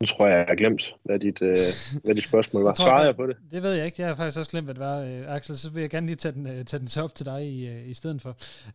[0.00, 1.70] nu tror jeg, jeg har glemt, hvad dit, øh,
[2.04, 2.74] hvad dit spørgsmål var.
[2.74, 3.36] Svarede jeg på det?
[3.50, 4.00] Det ved jeg ikke.
[4.02, 5.56] Jeg har faktisk også glemt, hvad det var, øh, Axel.
[5.56, 7.88] Så vil jeg gerne lige tage den, øh, tage den op til dig i, øh,
[7.92, 8.32] i stedet for.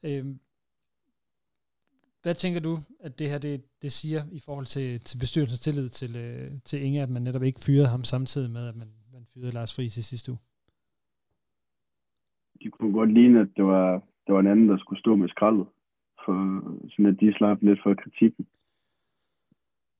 [0.07, 0.25] Øh,
[2.23, 5.89] hvad tænker du, at det her det, det siger i forhold til, til bestyrelsens tillid
[5.89, 9.23] til, øh, til Inge, at man netop ikke fyrede ham samtidig med, at man, man
[9.33, 10.39] fyrede Lars Friis i sidste uge?
[12.61, 13.87] De kunne godt ligne, at det var,
[14.25, 15.67] det var en anden, der skulle stå med skraldet,
[16.25, 16.35] for,
[16.89, 18.45] sådan at de slap lidt for kritikken.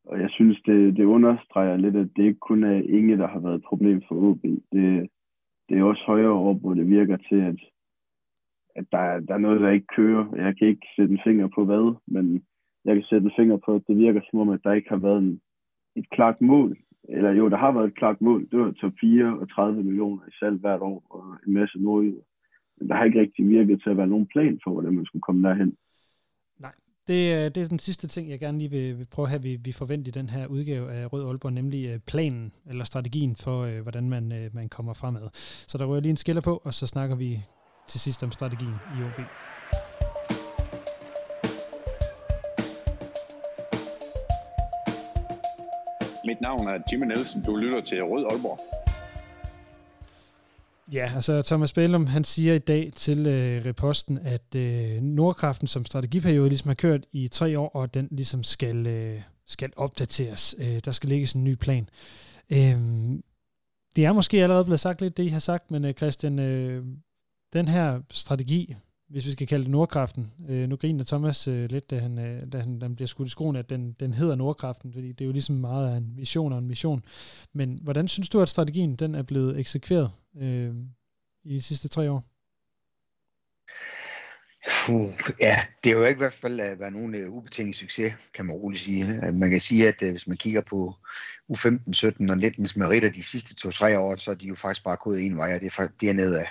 [0.05, 3.39] Og jeg synes, det, det understreger lidt, at det ikke kun er Inge, der har
[3.39, 4.43] været et problem for OB.
[4.43, 5.09] Det,
[5.69, 7.59] det er også højere op, hvor det virker til, at
[8.75, 10.35] at der, der er noget, der ikke kører.
[10.35, 12.43] Jeg kan ikke sætte en finger på hvad, men
[12.85, 14.97] jeg kan sætte en finger på, at det virker som om, at der ikke har
[14.97, 15.41] været en,
[15.95, 16.77] et klart mål.
[17.09, 18.47] Eller jo, der har været et klart mål.
[18.51, 22.21] Det var top 4 og 30 millioner i salg hvert år og en masse nordjyder.
[22.77, 25.21] Men der har ikke rigtig virket til at være nogen plan for, hvordan man skulle
[25.21, 25.75] komme derhen.
[27.07, 29.41] Det, øh, det er den sidste ting, jeg gerne lige vil, vil prøve at have,
[29.41, 33.35] vi, vi forventer i den her udgave af Rød Aalborg, nemlig øh, planen eller strategien
[33.35, 35.29] for, øh, hvordan man, man kommer fremad.
[35.67, 37.41] Så der rører lige en skiller på, og så snakker vi
[37.87, 39.25] til sidst om strategien i OB.
[46.25, 47.43] Mit navn er Jimmy Nielsen.
[47.43, 48.84] Du lytter til Rød Aalborg.
[50.93, 55.85] Ja, altså Thomas Bellum, han siger i dag til øh, reposten, at øh, Nordkraften som
[55.85, 60.55] strategiperiode ligesom har kørt i tre år, og den ligesom skal, øh, skal opdateres.
[60.57, 61.89] Øh, der skal lægges en ny plan.
[62.49, 62.77] Øh,
[63.95, 66.85] det er måske allerede blevet sagt lidt, det I har sagt, men øh, Christian, øh,
[67.53, 68.75] den her strategi,
[69.09, 72.51] hvis vi skal kalde det Nordkraften, øh, nu griner Thomas øh, lidt, da han, øh,
[72.51, 75.25] da han, han bliver skudt i skoen, at den, den hedder Nordkraften, fordi det er
[75.25, 77.05] jo ligesom meget af en vision og en mission.
[77.53, 80.73] Men hvordan synes du, at strategien den er blevet eksekveret øh,
[81.43, 82.23] i de sidste tre år?
[84.89, 88.13] Uh, ja, det er jo ikke i hvert fald øh, været nogen uh, ubetinget succes,
[88.33, 89.05] kan man roligt sige.
[89.27, 90.93] Øh, man kan sige, at uh, hvis man kigger på
[91.53, 94.97] U15, 17 og 19's meritter de sidste to-tre år, så er de jo faktisk bare
[95.03, 96.45] gået en vej, og det er, det er nedad.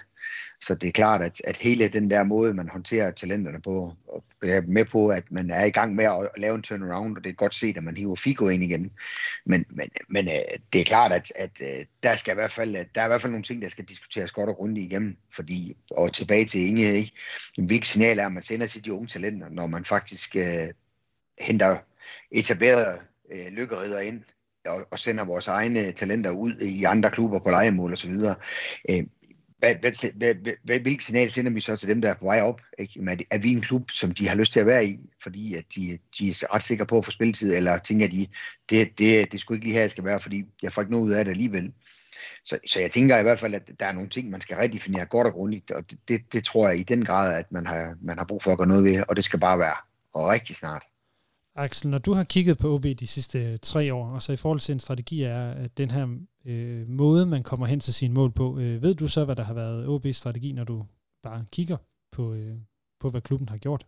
[0.60, 4.24] Så det er klart, at, at hele den der måde, man håndterer talenterne på, og
[4.42, 7.24] jeg er med på, at man er i gang med at, lave en turnaround, og
[7.24, 8.90] det er godt set, at man hiver Figo ind igen.
[9.46, 12.76] Men, men, men øh, det er klart, at, at øh, der, skal i hvert fald,
[12.76, 15.16] øh, der er i hvert fald nogle ting, der skal diskuteres godt og grundigt igennem.
[15.34, 17.12] Fordi, og tilbage til Inge, ikke?
[17.56, 20.68] hvilket signal er, at man sender til de unge talenter, når man faktisk øh,
[21.40, 21.78] henter
[22.30, 22.98] etablerede
[23.32, 24.22] øh, lykkerider ind,
[24.66, 28.36] og, og sender vores egne talenter ud i andre klubber på legemål og så videre.
[28.90, 29.04] Øh,
[29.64, 30.34] hvad, hvad, hvad,
[30.64, 32.60] hvad, hvilket signal sender vi så til dem, der er på vej op?
[32.78, 33.00] Ikke?
[33.08, 35.64] Er, er vi en klub, som de har lyst til at være i, fordi at
[35.74, 38.26] de, de er ret sikre på at få spilletid, eller tænker de,
[38.70, 41.04] det, det, det skulle ikke lige her, jeg skal være, fordi jeg får ikke noget
[41.04, 41.72] ud af det alligevel.
[42.44, 45.06] Så, så jeg tænker i hvert fald, at der er nogle ting, man skal redefinere
[45.06, 47.96] godt og grundigt, og det, det, det tror jeg i den grad, at man har,
[48.02, 49.76] man har brug for at gøre noget ved, og det skal bare være,
[50.14, 50.82] og rigtig snart.
[51.56, 54.60] Axel, når du har kigget på OB de sidste tre år, og så i forhold
[54.60, 56.04] til en strategi er, at den her
[56.50, 59.44] øh, måde, man kommer hen til sine mål på, øh, ved du så, hvad der
[59.50, 60.76] har været OB's strategi, når du
[61.22, 61.78] bare kigger
[62.16, 62.56] på, øh,
[63.00, 63.86] på hvad klubben har gjort?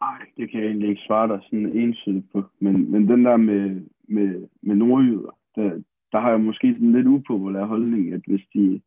[0.00, 2.40] Nej, det kan jeg egentlig ikke svare dig sådan ensidigt på.
[2.64, 3.62] Men, men den der med,
[4.08, 5.68] med, med nordjyder, der,
[6.12, 8.80] der har jeg måske sådan lidt upopulær holdning, at hvis de,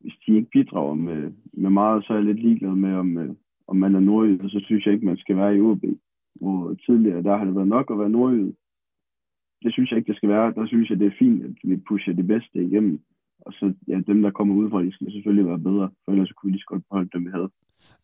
[0.00, 3.34] hvis de ikke bidrager med, med meget, så er jeg lidt ligeglad med, om, øh,
[3.66, 5.84] om man er nordjyder, så synes jeg ikke, man skal være i OB
[6.40, 8.52] hvor tidligere der har det været nok at være nordjyd.
[9.62, 10.52] Det synes jeg ikke, det skal være.
[10.54, 13.00] Der synes jeg, det er fint, at vi pusher det bedste igennem.
[13.40, 16.48] Og så ja, dem, der kommer udefra, de skal selvfølgelig være bedre, for ellers kunne
[16.48, 17.50] vi lige så godt beholde dem, vi havde.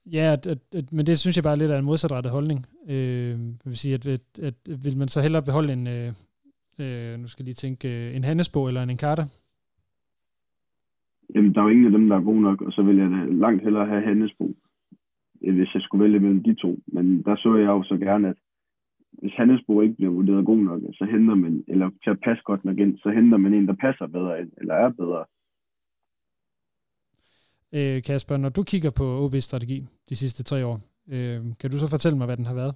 [0.07, 2.67] Ja, at, at, at, men det synes jeg bare er lidt af en modsatrettet holdning.
[2.89, 6.09] Øh, vil sige, at, at, at, vil man så hellere beholde en, øh,
[6.83, 9.25] øh, nu skal jeg lige tænke, øh, en Hannesbo eller en Encarta?
[11.35, 13.09] Jamen, der er jo ingen af dem, der er gode nok, og så vil jeg
[13.31, 14.55] langt hellere have Hannesbo
[15.41, 16.79] hvis jeg skulle vælge mellem de to.
[16.87, 18.37] Men der så jeg jo så gerne, at
[19.13, 22.65] hvis Hannesbo ikke bliver vurderet god nok, så henter man, eller til at passe godt
[22.65, 25.25] nok ind, så henter man en, der passer bedre ind, eller er bedre.
[27.77, 31.79] Øh, Kasper, når du kigger på OB's strategi de sidste tre år, øh, kan du
[31.79, 32.75] så fortælle mig, hvad den har været?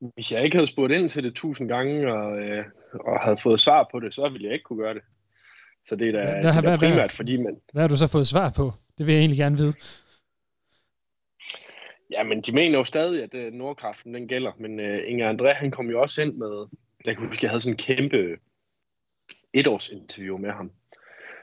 [0.00, 2.64] hvis jeg ikke havde spurgt ind til det tusind gange, og, øh,
[3.00, 5.02] og havde fået svar på det, så ville jeg ikke kunne gøre det.
[5.82, 7.56] Så det er da, hvad, det er da primært, hvad, fordi man...
[7.72, 8.72] Hvad har du så fået svar på?
[8.98, 9.72] Det vil jeg egentlig gerne vide.
[12.10, 15.32] Ja, men de mener jo stadig, at øh, Nordkraften den gælder, men øh, uh, Inger
[15.32, 16.66] André, han kom jo også ind med,
[17.04, 18.36] jeg kan huske, jeg havde sådan en kæmpe
[19.52, 20.72] etårsinterview med ham,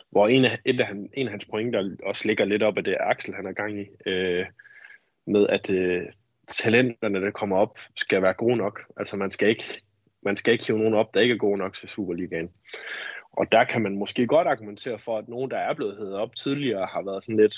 [0.09, 2.83] hvor en af, et af han, en af hans pointer også ligger lidt op af
[2.83, 4.45] det Axel, han er gang i, uh,
[5.25, 6.09] med at uh,
[6.47, 8.81] talenterne, der kommer op, skal være gode nok.
[8.97, 9.81] Altså man skal ikke,
[10.21, 12.49] man skal ikke hive nogen op, der ikke er gode nok til Superligaen.
[13.31, 16.35] Og der kan man måske godt argumentere for, at nogen, der er blevet heddet op
[16.35, 17.55] tidligere, har været sådan lidt,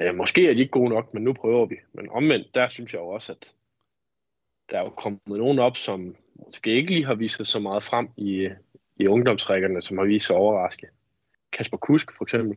[0.00, 1.76] øh, måske er de ikke gode nok, men nu prøver vi.
[1.92, 3.52] Men omvendt, der synes jeg jo også, at
[4.70, 7.82] der er jo kommet nogen op, som måske ikke lige har vist sig så meget
[7.82, 8.48] frem i,
[8.96, 10.86] i ungdomsrækkerne, som har vist sig overraske.
[11.52, 12.56] Kasper Kusk for eksempel.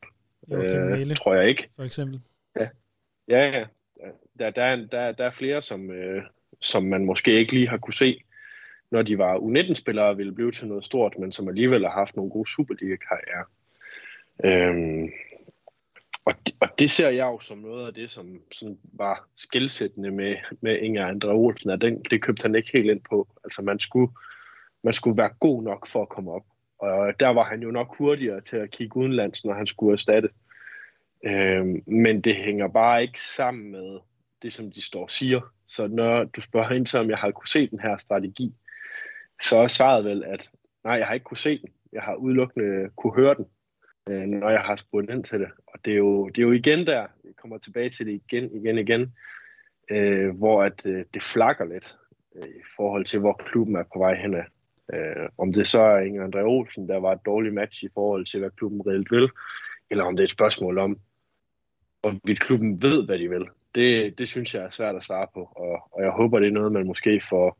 [0.52, 1.70] Okay, øh, tror jeg ikke.
[1.76, 2.22] For eksempel.
[2.56, 2.68] Ja,
[3.28, 3.66] ja, ja.
[4.40, 6.24] Der, der, der, der er flere, som, øh,
[6.62, 8.24] som man måske ikke lige har kunne se
[8.94, 12.32] når de var U19-spillere, ville blive til noget stort, men som alligevel har haft nogle
[12.32, 13.46] gode Superliga-karriere.
[14.46, 15.12] Øhm,
[16.26, 20.12] og, det, og det ser jeg jo som noget af det, som som var skældsættende
[20.12, 23.28] med, med Inger Andre Olsen, at den, det købte han ikke helt ind på.
[23.44, 24.12] Altså man skulle,
[24.84, 26.44] man skulle være god nok for at komme op.
[26.80, 30.30] Og der var han jo nok hurtigere til at kigge udenlands, når han skulle erstatte.
[31.26, 34.00] Øhm, men det hænger bare ikke sammen med
[34.42, 35.42] det, som de står og siger.
[35.68, 38.54] Så når du spørger ind til, om jeg har kunne se den her strategi,
[39.42, 40.50] så er svaret vel, at
[40.84, 41.70] nej, jeg har ikke kunne se den.
[41.94, 43.46] Jeg har udelukkende kunne høre den,
[44.10, 45.50] øh, når jeg har spurgt ind til det.
[45.68, 48.52] Og det er jo, det er jo igen der, vi kommer tilbage til det igen,
[48.56, 49.14] igen, igen,
[49.92, 51.98] øh, hvor at, øh, det flakker lidt
[52.36, 54.46] øh, i forhold til, hvor klubben er på vej hen af.
[54.94, 58.26] Øh, om det så er Inger André Olsen, der var et dårligt match i forhold
[58.26, 59.30] til, hvad klubben reelt vil,
[59.90, 61.00] eller om det er et spørgsmål om,
[62.02, 63.48] hvorvidt klubben ved, hvad de vil.
[63.76, 66.52] Det, det synes jeg er svært at svare på, og, og jeg håber, det er
[66.52, 67.58] noget, man måske får,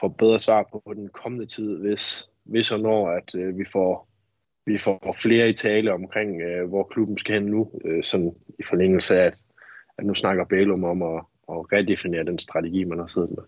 [0.00, 3.64] får bedre svar på, på den kommende tid, hvis, hvis og når, at øh, vi
[3.72, 4.05] får
[4.66, 8.62] vi får flere i tale omkring, øh, hvor klubben skal hen nu, øh, sådan i
[8.68, 9.34] forlængelse af, at,
[9.98, 13.44] at nu snakker Bælum om at, at redefinere den strategi, man har siddet med.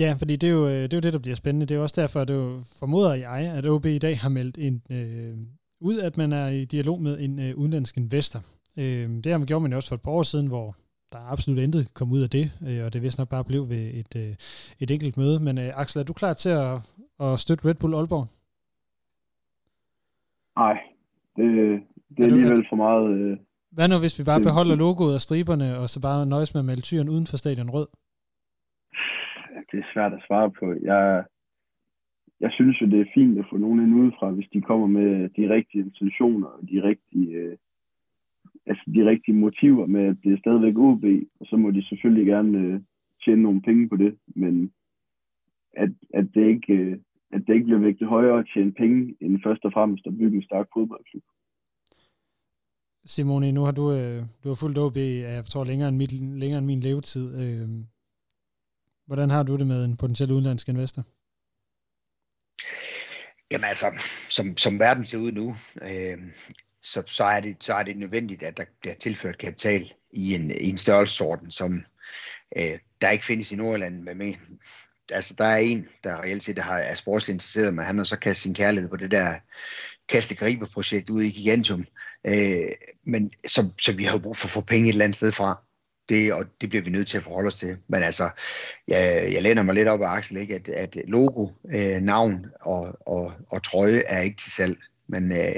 [0.00, 1.66] Ja, fordi det er, jo, øh, det er jo det, der bliver spændende.
[1.66, 4.58] Det er også derfor, at det jo, formoder jeg, at OB i dag har meldt
[4.58, 5.36] en, øh,
[5.80, 8.40] ud, at man er i dialog med en øh, udenlandsk investor.
[8.78, 10.76] Øh, det har man gjort man jo også for et par år siden, hvor
[11.12, 13.68] der er absolut intet kommet ud af det, øh, og det vist nok bare blev
[13.68, 14.34] ved et, øh,
[14.80, 15.40] et enkelt møde.
[15.40, 16.78] Men øh, Axel, er du klar til at,
[17.20, 18.26] at støtte Red Bull Aalborg?
[20.62, 20.76] Nej,
[21.36, 21.46] det,
[22.14, 23.08] det er, er alligevel for meget...
[23.18, 23.36] Øh,
[23.72, 26.70] Hvad nu, hvis vi bare beholder logoet og striberne, og så bare nøjes med at
[26.70, 27.88] male tyren uden for stadion rød?
[29.70, 30.66] Det er svært at svare på.
[30.90, 31.24] Jeg,
[32.40, 35.28] jeg synes jo, det er fint at få nogen ind udefra, hvis de kommer med
[35.36, 37.30] de rigtige intentioner og de rigtige...
[37.30, 37.56] Øh,
[38.66, 41.04] altså de rigtige motiver med, at det er stadigvæk OB,
[41.40, 42.80] og så må de selvfølgelig gerne øh,
[43.24, 44.72] tjene nogle penge på det, men
[45.76, 46.98] at, at, det ikke, øh,
[47.32, 50.36] at det ikke bliver vægtet højere at tjene penge, end først og fremmest at bygge
[50.36, 51.22] en stærk fodboldklub.
[53.04, 56.58] Simone, nu har du, øh, du har fulgt OB, jeg tror, længere end, mit, længere
[56.58, 57.26] end min levetid.
[57.42, 57.68] Øh,
[59.06, 61.02] hvordan har du det med en potentiel udenlandsk investor?
[63.50, 63.86] Jamen altså,
[64.30, 65.48] som, som verden ser ud nu,
[65.82, 66.18] øh,
[66.82, 70.50] så, så, er det, så er det nødvendigt, at der bliver tilført kapital i en,
[70.50, 71.72] i en størrelsesorden, som
[72.56, 74.02] øh, der ikke findes i Nordjylland.
[74.02, 74.34] Med, med.
[75.12, 78.16] Altså, der er en, der reelt set har, er sportsligt interesseret, men han har så
[78.16, 79.34] kastet sin kærlighed på det der
[80.08, 80.36] kaste
[80.72, 81.84] projekt ude i Gigantum.
[82.26, 82.70] Øh,
[83.04, 85.62] men så, så vi har brug for at få penge et eller andet sted fra.
[86.08, 87.76] Det, og det bliver vi nødt til at forholde os til.
[87.88, 88.30] Men altså,
[88.88, 90.54] jeg, jeg læner mig lidt op af Axel, ikke?
[90.54, 94.78] At, at logo, øh, navn og, og, og trøje er ikke til salg.
[95.06, 95.54] Men øh,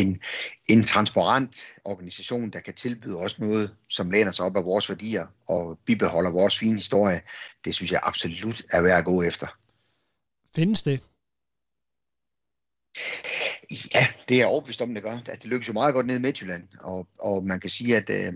[0.00, 0.20] en,
[0.68, 5.26] en transparent organisation, der kan tilbyde os noget, som læner sig op af vores værdier
[5.48, 7.20] og bibeholder vores fine historie,
[7.64, 9.46] det synes jeg absolut er værd at gå efter.
[10.56, 11.02] Findes det?
[13.94, 15.12] Ja, det er overbevist om, det gør.
[15.12, 18.10] Altså, det lykkes jo meget godt ned i Midtjylland, og, og man kan sige, at,
[18.10, 18.32] øh,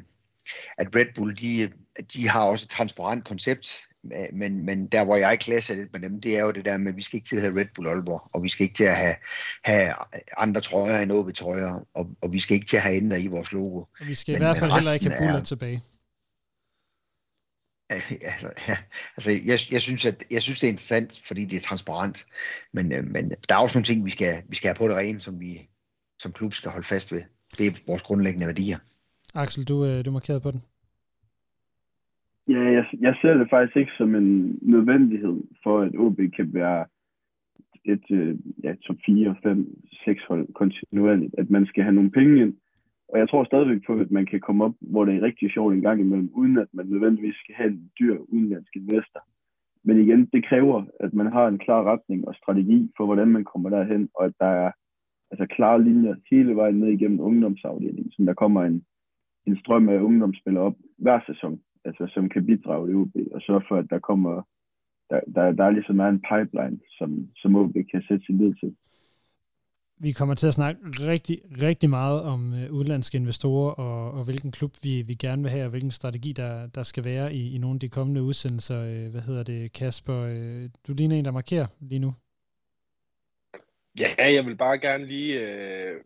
[0.78, 1.72] at Red Bull, de,
[2.14, 3.84] de har også et transparent koncept,
[4.32, 6.88] men, men der, hvor jeg klasser lidt med dem, det er jo det der med,
[6.88, 8.84] at vi skal ikke til at have Red Bull Aalborg, og vi skal ikke til
[8.84, 9.14] at have,
[9.64, 9.94] have
[10.36, 13.53] andre trøjer end OB-trøjer, og, og vi skal ikke til at have ændret i vores
[13.53, 13.78] logo.
[13.78, 15.82] Og vi skal men, i hvert fald heller ikke have Buller er, tilbage.
[17.90, 18.01] Ja,
[18.68, 18.76] ja,
[19.16, 22.26] altså, jeg, jeg, synes, at, jeg synes, det er interessant, fordi det er transparent,
[22.72, 24.96] men, øh, men der er også nogle ting, vi skal, vi skal have på det
[24.96, 25.68] rene, som vi
[26.22, 27.22] som klub skal holde fast ved.
[27.59, 28.78] Det er vores grundlæggende værdier.
[29.34, 30.62] Axel, du, øh, du markerede på den.
[32.49, 36.86] Ja, jeg, jeg ser det faktisk ikke som en nødvendighed for, at OB kan være
[37.84, 39.66] et øh, ja, top 4, 5,
[40.05, 42.55] 6 hold kontinuerligt, at man skal have nogle penge ind.
[43.09, 45.74] Og jeg tror stadigvæk på, at man kan komme op, hvor det er rigtig sjovt
[45.74, 49.22] en gang imellem, uden at man nødvendigvis skal have en dyr udenlandsk investor.
[49.84, 53.45] men igen, det kræver, at man har en klar retning og strategi for, hvordan man
[53.45, 54.70] kommer derhen, og at der er
[55.30, 58.84] altså klare linjer hele vejen ned igennem ungdomsafdelingen, så der kommer en,
[59.47, 63.64] en strøm af ungdomsspillere op hver sæson, altså som kan bidrage i OB, og sørge
[63.68, 64.43] for, at der kommer,
[65.11, 68.76] der, der, der er ligesom en pipeline, som, som OB kan sætte sin lid til.
[70.03, 70.81] Vi kommer til at snakke
[71.12, 75.51] rigtig, rigtig meget om øh, udlandske investorer og, og hvilken klub vi, vi gerne vil
[75.51, 78.81] have, og hvilken strategi der, der skal være i, i nogle af de kommende udsendelser.
[78.81, 80.18] Øh, hvad hedder det, Kasper?
[80.22, 82.12] Øh, du ligner en, der markerer lige nu.
[83.99, 86.01] Ja, jeg vil bare gerne lige øh,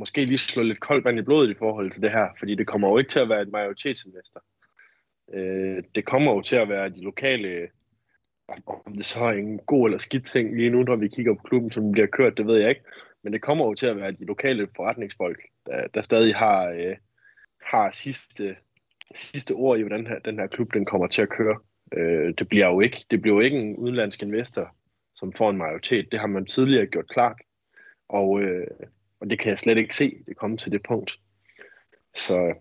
[0.00, 2.66] måske lige slå lidt koldt vand i blodet i forhold til det her, fordi det
[2.66, 4.42] kommer jo ikke til at være et majoritetsinvestor.
[5.34, 7.68] Øh, det kommer jo til at være de lokale,
[8.86, 11.42] om det så er en god eller skidt ting lige nu, når vi kigger på
[11.42, 12.84] klubben, som bliver kørt, det ved jeg ikke.
[13.22, 16.96] Men det kommer jo til at være de lokale forretningsfolk, der, der stadig har, øh,
[17.62, 18.56] har sidste,
[19.14, 21.58] sidste ord i, hvordan her, den her klub den kommer til at køre.
[21.92, 24.76] Øh, det bliver jo ikke, det bliver jo ikke en udenlandsk investor,
[25.14, 26.12] som får en majoritet.
[26.12, 27.40] Det har man tidligere gjort klart.
[28.08, 28.66] Og, øh,
[29.20, 31.20] og det kan jeg slet ikke se, det komme til det punkt.
[32.14, 32.54] Så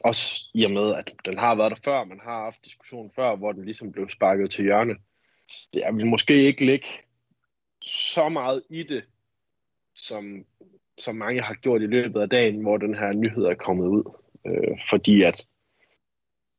[0.00, 3.36] også i og med, at den har været der før, man har haft diskussionen før,
[3.36, 4.96] hvor den ligesom blev sparket til hjørne.
[5.74, 6.86] Jeg vil måske ikke lægge
[7.82, 9.04] så meget i det,
[9.94, 10.44] som,
[10.98, 14.12] som mange har gjort i løbet af dagen, hvor den her nyhed er kommet ud.
[14.46, 15.46] Øh, fordi at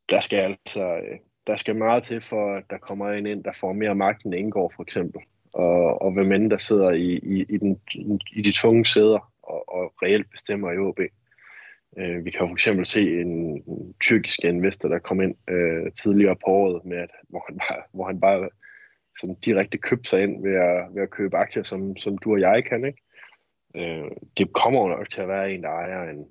[0.09, 3.51] der skal altså øh, der skal meget til for, at der kommer en ind, der
[3.53, 5.21] får mere magt end Indgår for eksempel.
[5.57, 7.81] Og, og hvem end der sidder i, i, i, den,
[8.33, 10.99] i de tunge sæder og, og reelt bestemmer i OB.
[11.97, 16.35] Øh, vi kan for eksempel se en, en tyrkisk investor, der kom ind øh, tidligere
[16.35, 18.49] på året, med at, hvor, han bare, hvor han bare
[19.19, 22.39] sådan direkte købte sig ind ved at, ved at købe aktier, som, som du og
[22.39, 22.85] jeg kan.
[22.85, 23.01] Ikke?
[23.75, 26.25] Øh, det kommer jo nok til at være en, der ejer en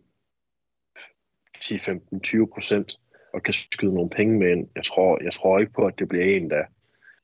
[1.61, 2.93] 10, 15, 20 procent
[3.33, 4.69] og kan skyde nogle penge med ind.
[4.77, 6.65] Jeg tror, jeg tror ikke på, at det bliver en, der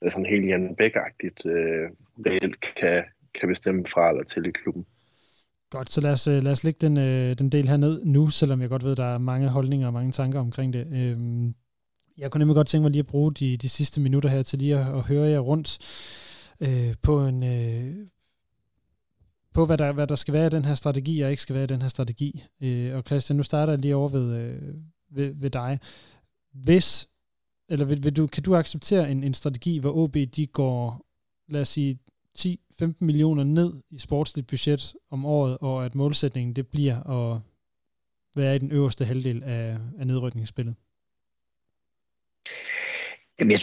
[0.04, 1.90] Øh, sådan helt Jan Bæk-agtigt øh,
[2.26, 3.04] reelt kan,
[3.40, 4.86] kan bestemme fra eller til i klubben.
[5.70, 8.28] Godt, så lad os, øh, lad os lægge den, øh, den del her ned nu,
[8.28, 10.86] selvom jeg godt ved, at der er mange holdninger og mange tanker omkring det.
[10.92, 11.54] Øhm,
[12.18, 14.58] jeg kunne nemlig godt tænke mig lige at bruge de, de sidste minutter her til
[14.58, 15.78] lige at, at høre jer rundt
[16.60, 17.42] øh, på en...
[17.42, 18.06] Øh,
[19.54, 21.64] på, hvad der, hvad der skal være i den her strategi, og ikke skal være
[21.64, 22.44] i den her strategi.
[22.62, 24.74] Øh, og Christian, nu starter jeg lige over ved, øh,
[25.10, 25.78] ved, ved dig.
[26.52, 27.08] Hvis,
[27.72, 31.06] eller vil, vil du, kan du acceptere en, en strategi, hvor OB de går,
[31.48, 31.98] lad os sige,
[32.38, 37.40] 10-15 millioner ned i sportsligt budget om året, og at målsætningen det bliver at
[38.36, 40.74] være i den øverste halvdel af, af nedrykningsspillet?
[43.38, 43.60] Jamen, jeg,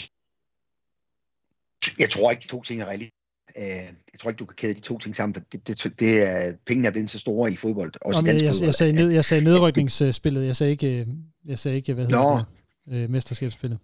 [1.99, 3.15] jeg tror ikke, de to ting er realistiske.
[3.57, 3.65] Øh,
[4.13, 6.53] jeg tror ikke, du kan kæde de to ting sammen, for det, det, det er,
[6.65, 7.93] pengene er blevet så store i fodbold.
[8.01, 11.07] Også Nå, jeg, jeg, jeg, sagde ned, jeg sagde nedrykningsspillet, jeg sagde ikke,
[11.45, 12.45] jeg sagde ikke hvad hedder
[12.87, 13.79] det, øh, mesterskabsspillet.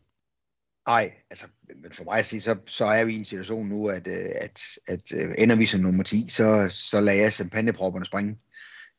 [0.88, 1.46] Nej, altså,
[1.82, 4.16] men for mig at sige, så, så er vi i en situation nu, at, øh,
[4.16, 8.38] at, at, at øh, ender vi som nummer 10, så, så lader jeg champagnepropperne springe.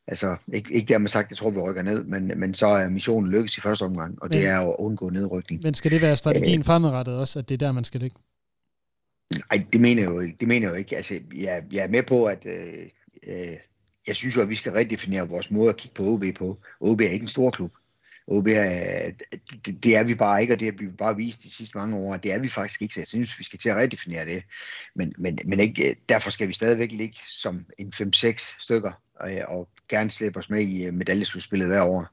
[0.09, 3.31] Altså, ikke, ikke dermed sagt, jeg tror, vi rykker ned, men, men så er missionen
[3.31, 5.61] lykkes i første omgang, og men, det er at undgå nedrykning.
[5.65, 8.17] Men skal det være strategien øh, fremadrettet også, at det er der, man skal ligge?
[9.51, 10.37] Nej, det mener jeg jo ikke.
[10.41, 10.97] Det mener jeg jo ikke.
[10.97, 12.87] Altså, jeg, jeg er med på, at øh,
[13.27, 13.57] øh,
[14.07, 16.59] jeg synes jo, at vi skal redefinere vores måde at kigge på OB på.
[16.81, 17.73] OB er ikke en stor klub.
[18.29, 19.11] OB er,
[19.67, 21.97] det, det er vi bare ikke, og det har vi bare vist de sidste mange
[21.97, 24.43] år, det er vi faktisk ikke, så jeg synes, vi skal til at redefinere det.
[24.95, 29.31] Men, men, men ikke, øh, derfor skal vi stadigvæk ligge som en 5-6 stykker, og,
[29.49, 32.07] og gerne slæbe os med i øh, medaljeslutspillet hver år.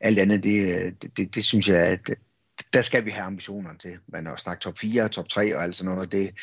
[0.00, 2.10] Alt andet, det, det, det, det synes jeg, at
[2.72, 3.98] der skal vi have ambitionerne til.
[4.06, 6.34] Men at snakke top 4, top 3 og alt sådan noget, det,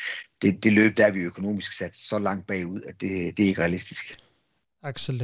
[0.42, 3.48] det, det løb, der er vi økonomisk sat så langt bagud, at det, det er
[3.48, 4.16] ikke realistisk.
[4.82, 5.20] Axel,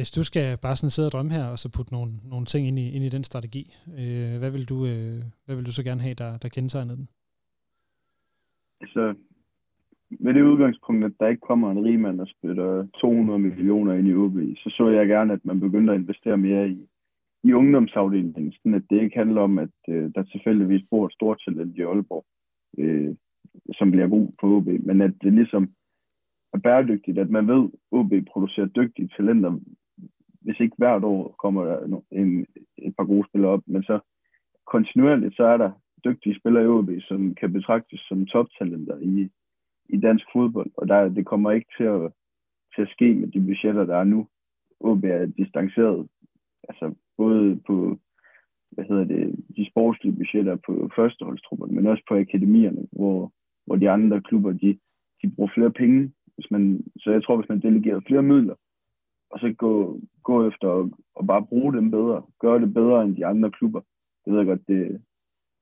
[0.00, 2.62] hvis du skal bare sådan sidde og drømme her, og så putte nogle, nogle ting
[2.68, 3.64] ind i, ind i den strategi,
[4.00, 7.08] øh, hvad, vil du, øh, hvad vil du så gerne have, der, der kendetegner den?
[8.82, 9.14] Altså,
[10.24, 14.14] med det udgangspunkt, at der ikke kommer en rigmand og spytter 200 millioner ind i
[14.14, 16.78] OB, så så jeg gerne, at man begynder at investere mere i,
[17.44, 21.42] i ungdomsafdelingen, sådan at det ikke handler om, at øh, der tilfældigvis bor et stort
[21.44, 22.24] talent i Aalborg,
[22.78, 23.14] øh,
[23.78, 25.70] som bliver god på OB, men at det ligesom
[26.54, 29.58] er bæredygtigt, at man ved, at OB producerer dygtige talenter,
[30.40, 32.46] hvis ikke hvert år kommer der en,
[32.78, 33.98] et par gode spillere op, men så
[34.66, 35.70] kontinuerligt, så er der
[36.04, 39.28] dygtige spillere i OB, som kan betragtes som toptalenter i,
[39.88, 42.12] i dansk fodbold, og der, det kommer ikke til at,
[42.74, 44.26] til at ske med de budgetter, der er nu.
[44.80, 46.08] OB er distanceret
[46.68, 47.98] altså både på
[48.70, 53.32] hvad hedder det, de sportslige budgetter på førsteholdstrupperne, men også på akademierne, hvor,
[53.66, 54.78] hvor de andre klubber, de,
[55.22, 56.12] de bruger flere penge.
[56.34, 58.54] Hvis man, så jeg tror, hvis man delegerer flere midler,
[59.30, 63.16] og så gå, gå efter og, og bare bruge dem bedre, gøre det bedre end
[63.16, 63.80] de andre klubber.
[64.24, 65.02] Det ved jeg godt, det,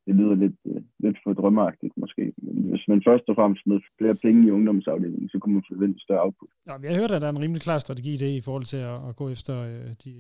[0.06, 2.32] det lyder lidt, uh, lidt for drømmeagtigt måske.
[2.36, 6.00] Men hvis man først og fremmest med flere penge i ungdomsafdelingen, så kunne man forvente
[6.00, 6.48] større output.
[6.66, 8.80] Ja, jeg hørte, at der er en rimelig klar strategi i det, i forhold til
[8.92, 10.12] at, at gå efter øh, de,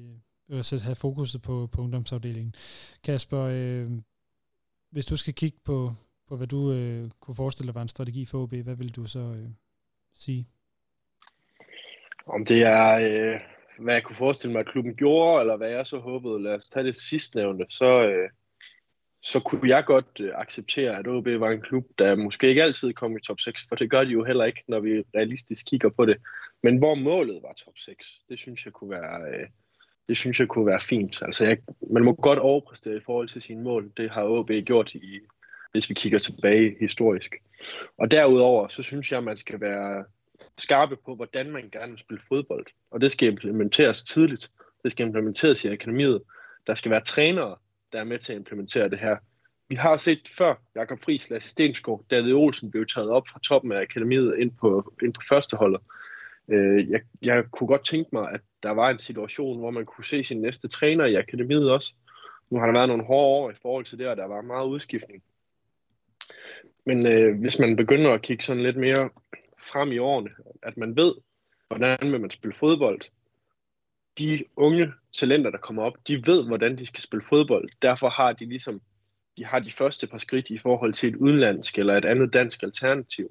[0.50, 2.52] øh, at have fokuset på, på ungdomsafdelingen.
[3.04, 3.88] Kasper, øh,
[4.90, 5.78] hvis du skal kigge på,
[6.28, 9.04] på hvad du øh, kunne forestille dig var en strategi for OB, hvad vil du
[9.04, 9.50] så øh,
[10.14, 10.46] sige?
[12.28, 13.40] Om det er, øh,
[13.78, 16.68] hvad jeg kunne forestille mig, at klubben gjorde, eller hvad jeg så håbede, lad os
[16.68, 18.28] tage det sidstnævnte, så, øh,
[19.22, 22.92] så kunne jeg godt øh, acceptere, at OB var en klub, der måske ikke altid
[22.92, 25.88] kom i top 6, for det gør de jo heller ikke, når vi realistisk kigger
[25.88, 26.16] på det.
[26.62, 29.46] Men hvor målet var top 6, det synes jeg kunne være, øh,
[30.08, 31.22] det synes jeg kunne være fint.
[31.22, 31.58] Altså, jeg,
[31.90, 33.92] man må godt overpræstere i forhold til sine mål.
[33.96, 35.20] Det har OB gjort, i,
[35.72, 37.36] hvis vi kigger tilbage historisk.
[37.98, 40.04] Og derudover, så synes jeg, man skal være
[40.58, 42.66] skarpe på, hvordan man gerne vil spille fodbold.
[42.90, 44.50] Og det skal implementeres tidligt.
[44.82, 46.22] Det skal implementeres i akademiet.
[46.66, 47.56] Der skal være trænere,
[47.92, 49.16] der er med til at implementere det her.
[49.68, 53.72] Vi har set før, Jakob Friis, Lasse Stensgaard, David Olsen blev taget op fra toppen
[53.72, 55.80] af akademiet ind på, ind på førsteholdet.
[56.48, 60.04] Øh, jeg, jeg kunne godt tænke mig, at der var en situation, hvor man kunne
[60.04, 61.94] se sin næste træner i akademiet også.
[62.50, 64.66] Nu har der været nogle hårde år i forhold til det, og der var meget
[64.66, 65.22] udskiftning.
[66.86, 69.10] Men øh, hvis man begynder at kigge sådan lidt mere
[69.62, 70.30] frem i årene,
[70.62, 71.14] at man ved,
[71.68, 73.00] hvordan vil man spille fodbold.
[74.18, 77.68] De unge talenter, der kommer op, de ved, hvordan de skal spille fodbold.
[77.82, 78.80] Derfor har de ligesom
[79.36, 82.62] de har de første par skridt i forhold til et udenlandsk eller et andet dansk
[82.62, 83.30] alternativ.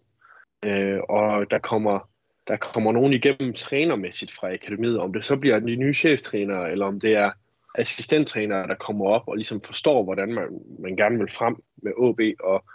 [0.65, 2.09] Øh, og der kommer
[2.47, 6.85] der kommer nogen igennem trænermæssigt fra akademiet, om det så bliver de nye cheftrænere, eller
[6.85, 7.31] om det er
[7.75, 10.47] assistenttrænere, der kommer op og ligesom forstår, hvordan man,
[10.79, 12.65] man gerne vil frem med OB, og,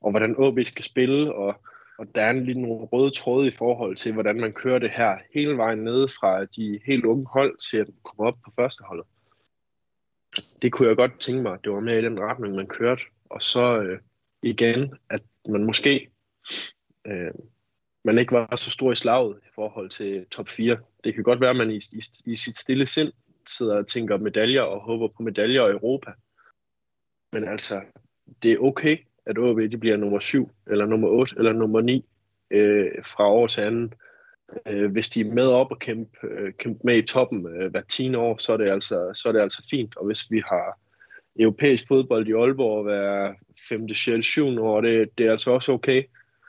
[0.00, 1.60] og hvordan OB skal spille, og,
[1.98, 4.90] og der er en lige nogle røde tråde i forhold til, hvordan man kører det
[4.90, 8.84] her hele vejen ned fra de helt unge hold til at komme op på første
[8.84, 9.06] holdet.
[10.62, 13.02] Det kunne jeg godt tænke mig, at det var mere i den retning, man kørte.
[13.24, 13.98] Og så øh,
[14.42, 16.10] igen, at man måske
[17.06, 17.30] øh,
[18.04, 20.78] man ikke var så stor i slaget i forhold til top 4.
[21.04, 23.12] Det kan godt være, at man i, i, i sit stille sind
[23.46, 26.12] sidder og tænker medaljer og håber på medaljer i Europa.
[27.32, 27.82] Men altså,
[28.42, 28.98] det er okay,
[29.28, 32.04] at OB de bliver nummer 7, eller nummer 8, eller nummer 9
[32.50, 33.94] øh, fra år til anden.
[34.66, 37.82] Øh, hvis de er med op og kæmpe, øh, kæmpe med i toppen øh, hver
[37.88, 39.96] 10 år, så er, det altså, så er det altså fint.
[39.96, 40.78] Og hvis vi har
[41.38, 43.34] europæisk fodbold i Aalborg hver
[43.68, 44.62] 5., 6., 7.
[44.62, 46.02] år, det, det er altså også okay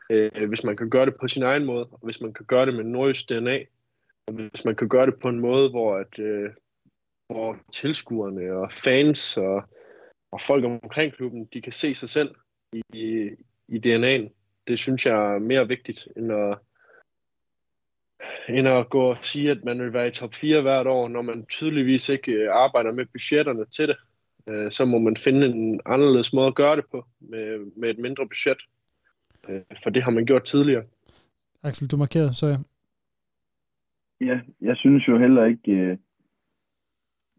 [0.10, 2.66] øh, hvis man kan gøre det på sin egen måde, og hvis man kan gøre
[2.66, 3.60] det med nordjysk DNA,
[4.28, 6.50] og hvis man kan gøre det på en måde, hvor, at, øh,
[7.28, 9.64] hvor tilskuerne og fans og,
[10.32, 12.36] og folk omkring klubben, de kan se sig selv
[12.74, 13.30] i,
[13.68, 14.30] i DNA'en.
[14.68, 16.58] Det synes jeg er mere vigtigt, end at,
[18.50, 21.22] end at gå og sige, at man vil være i top 4 hvert år, når
[21.22, 23.98] man tydeligvis ikke øh, arbejder med budgetterne til det.
[24.50, 28.00] Øh, så må man finde en anderledes måde at gøre det på, med, med et
[28.00, 28.58] mindre budget.
[29.50, 30.84] Øh, for det har man gjort tidligere.
[31.64, 32.58] Axel, du markerede, så ja.
[34.22, 35.98] Ja, jeg synes jo heller ikke, øh,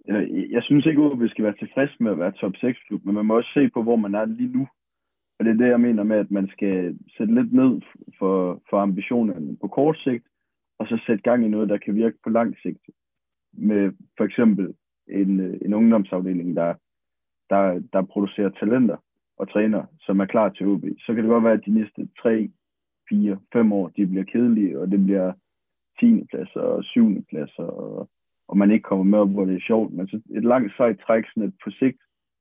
[0.06, 3.04] jeg, jeg synes ikke, at vi skal være tilfreds med at være top 6 klub,
[3.04, 4.68] men man må også se på, hvor man er lige nu.
[5.40, 7.80] Og det er det, jeg mener med, at man skal sætte lidt ned
[8.18, 10.24] for, for ambitionerne på kort sigt,
[10.78, 12.84] og så sætte gang i noget, der kan virke på lang sigt.
[13.52, 14.74] Med for eksempel
[15.08, 16.74] en, en ungdomsafdeling, der,
[17.50, 18.96] der, der producerer talenter,
[19.40, 22.08] og træner, som er klar til OB, så kan det godt være, at de næste
[22.22, 22.50] 3,
[23.08, 25.32] 4, 5 år, de bliver kedelige, og det bliver
[26.00, 26.24] 10.
[26.30, 27.24] pladser og 7.
[27.30, 28.08] pladser, og,
[28.48, 29.92] og man ikke kommer med op, hvor det er sjovt.
[29.92, 31.98] Men så et langt sejt træk, sådan et på sigt,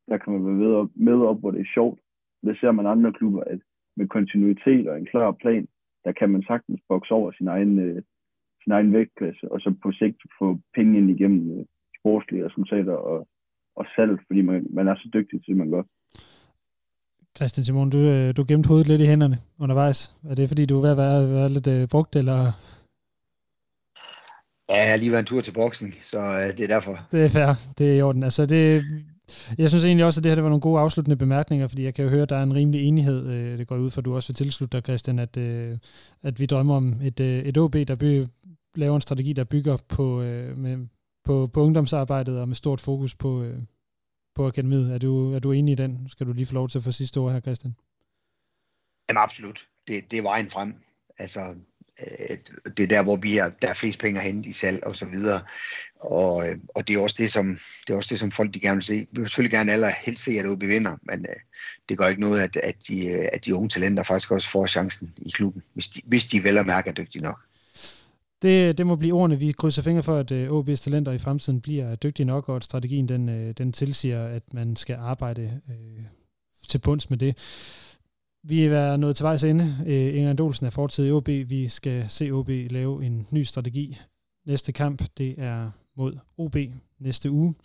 [0.07, 1.99] der kan man være med op, med op, hvor det er sjovt.
[2.45, 3.59] Det ser man andre klubber, at
[3.97, 5.67] med kontinuitet og en klar plan,
[6.05, 8.01] der kan man sagtens bokse over sin egen, øh,
[8.63, 11.65] sin egen vægtklasse, og så på sigt få penge ind igennem øh,
[11.99, 13.27] sportslige resultater og,
[13.75, 15.83] og salg, fordi man, man er så dygtig til det, man gør.
[17.37, 20.15] Christian Simon, du, øh, du gemte hovedet lidt i hænderne undervejs.
[20.29, 22.39] Er det fordi, du er ved at være, være lidt uh, brugt, eller?
[24.69, 26.95] Ja, jeg har lige været en tur til boksen, så uh, det er derfor.
[27.11, 28.23] Det er fair, det er i orden.
[28.23, 28.83] Altså, det,
[29.57, 31.93] jeg synes egentlig også, at det her det var nogle gode afsluttende bemærkninger, fordi jeg
[31.93, 33.27] kan jo høre, at der er en rimelig enighed.
[33.27, 35.77] Øh, det går ud for, at du også vil tilslutte dig, Christian, at, øh,
[36.23, 38.25] at vi drømmer om et, øh, et OB, der by,
[38.75, 40.17] laver en strategi, der bygger på,
[40.55, 40.87] med,
[41.25, 43.45] på, på ungdomsarbejdet og med stort fokus på,
[44.35, 44.93] på akademiet.
[44.93, 46.09] Er du, er du enig i den?
[46.09, 47.75] Skal du lige få lov til at få sidste ord her, Christian?
[49.09, 49.67] Jamen absolut.
[49.87, 50.75] Det, det er vejen frem.
[51.17, 51.55] Altså,
[52.05, 52.37] Øh,
[52.77, 54.95] det er der, hvor vi er, der er flest penge at hente i salg og
[54.95, 55.41] så videre.
[55.99, 58.59] Og, øh, og det er også det, som, det er også det, som folk de
[58.59, 59.07] gerne vil se.
[59.11, 61.35] Vi vil selvfølgelig gerne alle helst se, at OB vinder, men øh,
[61.89, 64.67] det gør ikke noget, at, at, de, øh, at de unge talenter faktisk også får
[64.67, 67.39] chancen i klubben, hvis de, hvis de vel og mærke er dygtige nok.
[68.41, 69.39] Det, det må blive ordene.
[69.39, 73.09] Vi krydser fingre for, at OB's talenter i fremtiden bliver dygtige nok, og at strategien
[73.09, 76.03] den, den tilsiger, at man skal arbejde øh,
[76.69, 77.37] til bunds med det.
[78.43, 79.77] Vi er nået til vejs ende.
[79.87, 81.27] Øh, Inger Olsen er fortid i OB.
[81.27, 83.97] Vi skal se OB lave en ny strategi.
[84.45, 86.55] Næste kamp, det er mod OB
[86.99, 87.55] næste uge.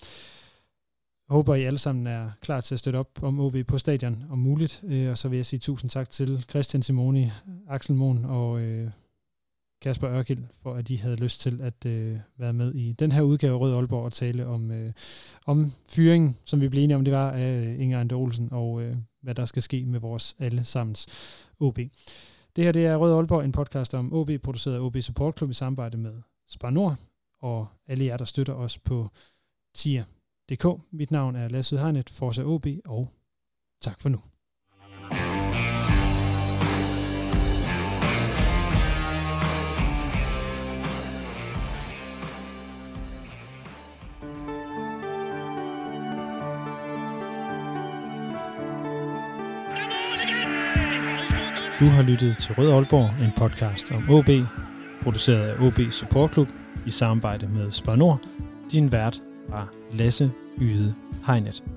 [1.29, 4.25] Jeg håber, I alle sammen er klar til at støtte op om OB på stadion
[4.31, 4.85] om muligt.
[4.87, 7.31] Øh, og så vil jeg sige tusind tak til Christian Simoni,
[7.68, 8.91] Axel Mohn og øh,
[9.83, 13.22] Kasper Ørkild, for at de havde lyst til at øh, være med i den her
[13.22, 14.93] udgave af Rød Aalborg og tale om, øh,
[15.47, 18.83] om fyringen, som vi blev enige om, det var af øh, Inger Ande Olsen, og
[18.83, 21.07] øh, hvad der skal ske med vores allesammens
[21.61, 21.79] OB.
[22.57, 25.51] Det her det er Rød Aalborg, en podcast om OB, produceret af OB Support Club
[25.51, 26.97] i samarbejde med Spar Nord,
[27.41, 29.11] og alle jer, der støtter os på
[29.75, 30.66] tier.dk.
[30.91, 33.09] Mit navn er Lasse Hegnet, Forza OB, og
[33.81, 34.20] tak for nu.
[51.85, 54.28] Du har lyttet til Rød Aalborg, en podcast om OB,
[55.03, 56.49] produceret af OB Support Club
[56.87, 58.20] i samarbejde med Spar Nord.
[58.72, 60.95] Din vært var Lasse Yde
[61.26, 61.74] Hegnet.